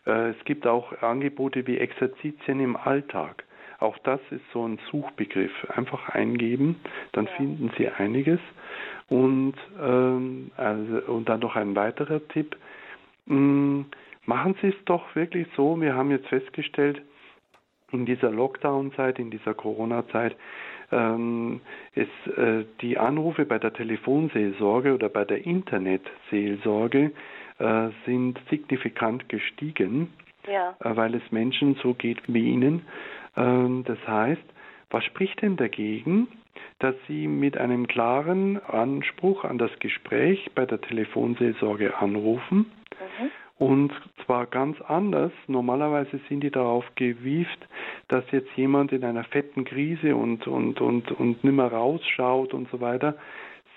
[0.05, 3.43] Äh, es gibt auch Angebote wie Exerzitien im Alltag.
[3.79, 5.51] Auch das ist so ein Suchbegriff.
[5.69, 6.79] Einfach eingeben,
[7.13, 7.31] dann ja.
[7.33, 8.39] finden Sie einiges.
[9.09, 12.55] Und, ähm, also, und dann noch ein weiterer Tipp.
[13.27, 13.85] Hm,
[14.25, 15.79] machen Sie es doch wirklich so.
[15.79, 17.01] Wir haben jetzt festgestellt,
[17.91, 20.35] in dieser Lockdown-Zeit, in dieser Corona-Zeit,
[20.95, 21.61] ähm,
[21.93, 27.11] ist äh, die Anrufe bei der Telefonseelsorge oder bei der Internetseelsorge
[27.59, 30.13] äh, sind signifikant gestiegen,
[30.47, 30.75] ja.
[30.79, 32.85] äh, weil es Menschen so geht wie Ihnen.
[33.35, 34.43] Ähm, das heißt,
[34.89, 36.27] was spricht denn dagegen,
[36.79, 42.71] dass Sie mit einem klaren Anspruch an das Gespräch bei der Telefonseelsorge anrufen?
[43.19, 43.91] Mhm und
[44.25, 45.31] zwar ganz anders.
[45.47, 47.67] Normalerweise sind die darauf gewieft,
[48.09, 52.81] dass jetzt jemand in einer fetten Krise und, und, und, und nimmer rausschaut und so
[52.81, 53.15] weiter.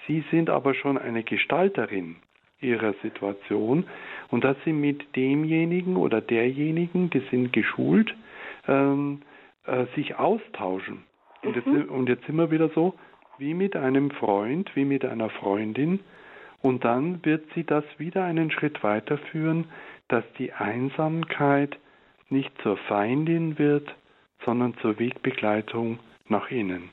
[0.06, 2.16] Sie sind aber schon eine Gestalterin
[2.60, 3.84] ihrer Situation
[4.30, 8.14] und dass sie mit demjenigen oder derjenigen, die sind geschult,
[8.66, 9.22] ähm,
[9.64, 11.04] äh, sich austauschen.
[11.42, 11.84] Und, jetzt, mhm.
[11.84, 12.94] und jetzt sind wir wieder so,
[13.38, 16.00] wie mit einem Freund, wie mit einer Freundin,
[16.62, 19.70] und dann wird sie das wieder einen Schritt weiterführen,
[20.09, 21.78] dass die Einsamkeit
[22.28, 23.94] nicht zur Feindin wird,
[24.44, 25.98] sondern zur Wegbegleitung
[26.28, 26.90] nach innen.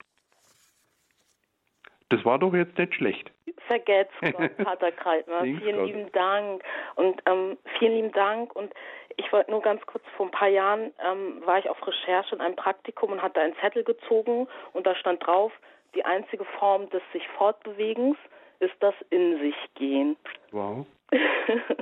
[2.10, 3.32] Das war doch jetzt nicht schlecht.
[3.68, 5.42] Vergesst Gott, Pater Kreitner.
[5.42, 5.88] vielen Gott.
[5.88, 6.64] lieben Dank.
[6.96, 8.56] Und ähm, vielen lieben Dank.
[8.56, 8.72] Und
[9.18, 12.42] ich wollte nur ganz kurz, vor ein paar Jahren ähm, war ich auf Recherche in
[12.42, 15.52] einem Praktikum und hatte einen Zettel gezogen und da stand drauf,
[15.96, 18.18] die einzige Form des sich Fortbewegens
[18.60, 20.16] ist das in sich gehen.
[20.52, 20.86] Wow.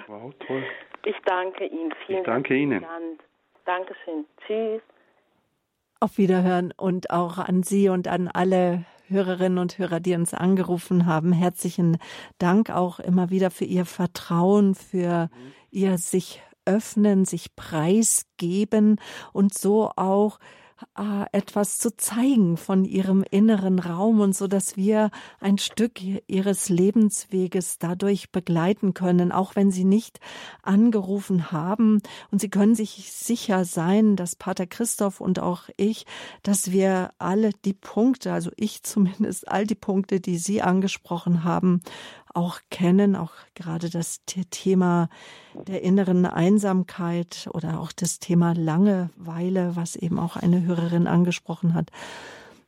[0.07, 0.63] Wow, toll.
[1.05, 1.93] Ich danke Ihnen.
[2.05, 2.81] Vielen ich danke Ihnen.
[2.81, 3.23] Dank.
[3.65, 4.25] Dankeschön.
[4.45, 4.81] Tschüss.
[6.01, 11.05] Auf Wiederhören und auch an Sie und an alle Hörerinnen und Hörer, die uns angerufen
[11.05, 11.31] haben.
[11.31, 11.97] Herzlichen
[12.39, 15.53] Dank auch immer wieder für Ihr Vertrauen, für mhm.
[15.71, 18.99] Ihr sich öffnen, sich preisgeben
[19.31, 20.39] und so auch
[21.31, 27.77] etwas zu zeigen von ihrem inneren Raum und so, dass wir ein Stück ihres Lebensweges
[27.79, 30.19] dadurch begleiten können, auch wenn sie nicht
[30.61, 32.01] angerufen haben.
[32.31, 36.05] Und sie können sich sicher sein, dass Pater Christoph und auch ich,
[36.43, 41.81] dass wir alle die Punkte, also ich zumindest all die Punkte, die Sie angesprochen haben,
[42.33, 45.09] auch kennen, auch gerade das Thema
[45.67, 51.91] der inneren Einsamkeit oder auch das Thema Langeweile, was eben auch eine Hörerin angesprochen hat.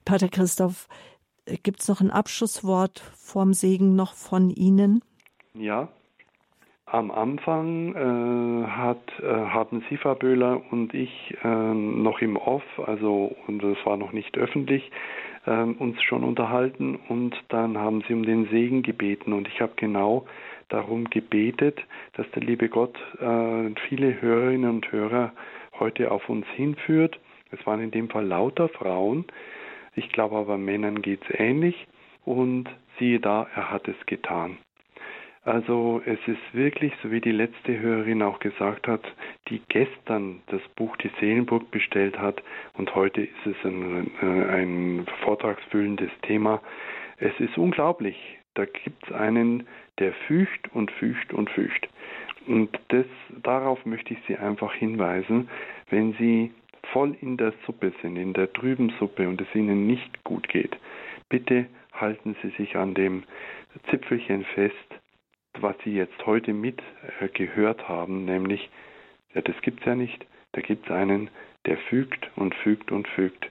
[0.06, 0.88] Pater Christoph,
[1.64, 5.04] gibt es noch ein Abschlusswort vorm Segen noch von Ihnen?
[5.54, 5.90] Ja.
[6.88, 13.36] Am Anfang äh, hat, äh, haben Sifa Böhler und ich äh, noch im Off, also
[13.48, 14.92] und das war noch nicht öffentlich, äh,
[15.52, 20.26] uns schon unterhalten und dann haben sie um den Segen gebeten und ich habe genau
[20.70, 21.80] darum gebetet,
[22.14, 25.34] dass der liebe Gott äh, viele Hörerinnen und Hörer
[25.80, 27.20] heute auf uns hinführt.
[27.52, 29.26] Es waren in dem Fall lauter Frauen.
[29.96, 31.88] Ich glaube aber Männern geht es ähnlich
[32.24, 34.58] und siehe da, er hat es getan.
[35.46, 39.04] Also es ist wirklich, so wie die letzte Hörerin auch gesagt hat,
[39.48, 42.42] die gestern das Buch Die Seelenburg bestellt hat
[42.74, 46.64] und heute ist es ein, äh, ein vortragsfüllendes Thema.
[47.18, 48.18] Es ist unglaublich.
[48.56, 49.68] Da gibt es einen,
[50.00, 51.90] der fügt und fügt und fügt.
[52.48, 53.06] Und das,
[53.44, 55.48] darauf möchte ich Sie einfach hinweisen,
[55.92, 56.52] wenn Sie
[56.92, 60.76] voll in der Suppe sind, in der trüben Suppe und es Ihnen nicht gut geht,
[61.30, 63.24] bitte halten Sie sich an dem
[63.92, 64.74] Zipfelchen fest,
[65.62, 66.82] was Sie jetzt heute mit
[67.20, 68.70] äh, gehört haben, nämlich,
[69.34, 71.30] ja, das gibt es ja nicht, da gibt es einen,
[71.66, 73.50] der fügt und fügt und fügt.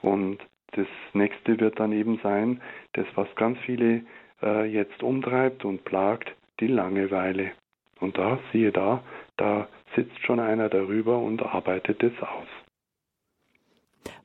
[0.00, 0.38] Und
[0.72, 2.60] das nächste wird dann eben sein,
[2.94, 4.02] das, was ganz viele
[4.42, 7.52] äh, jetzt umtreibt und plagt, die Langeweile.
[8.00, 9.02] Und da, siehe da,
[9.36, 12.48] da sitzt schon einer darüber und arbeitet es aus.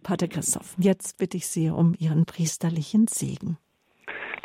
[0.03, 3.57] Pater Christoph, jetzt bitte ich Sie um Ihren priesterlichen Segen.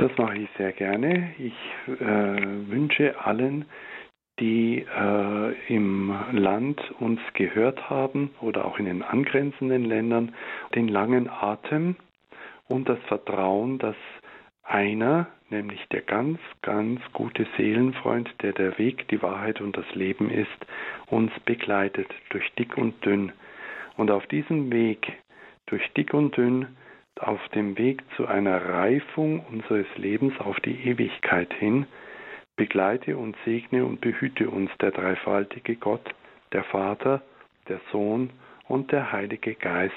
[0.03, 1.33] Das mache ich sehr gerne.
[1.39, 1.55] Ich
[1.87, 3.67] äh, wünsche allen,
[4.41, 10.35] die äh, im Land uns gehört haben oder auch in den angrenzenden Ländern,
[10.75, 11.95] den langen Atem
[12.67, 13.95] und das Vertrauen, dass
[14.65, 20.31] einer, nämlich der ganz, ganz gute Seelenfreund, der der Weg, die Wahrheit und das Leben
[20.31, 20.67] ist,
[21.07, 23.31] uns begleitet durch dick und dünn.
[23.97, 25.13] Und auf diesem Weg,
[25.67, 26.67] durch dick und dünn,
[27.21, 31.87] auf dem Weg zu einer Reifung unseres Lebens auf die Ewigkeit hin,
[32.57, 36.15] begleite und segne und behüte uns der dreifaltige Gott,
[36.53, 37.23] der Vater,
[37.69, 38.31] der Sohn
[38.69, 39.95] und der Heilige Geist.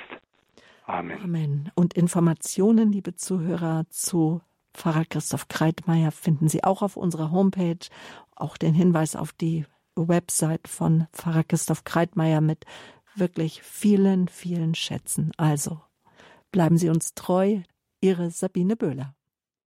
[0.85, 1.21] Amen.
[1.23, 1.71] Amen.
[1.75, 4.41] Und Informationen, liebe Zuhörer, zu
[4.73, 7.87] Pfarrer Christoph Kreitmeier finden Sie auch auf unserer Homepage.
[8.35, 12.65] Auch den Hinweis auf die Website von Pfarrer Christoph Kreitmeier mit
[13.15, 15.31] wirklich vielen, vielen Schätzen.
[15.37, 15.81] Also
[16.55, 17.63] Bleiben Sie uns treu,
[17.99, 19.13] Ihre Sabine Böhler.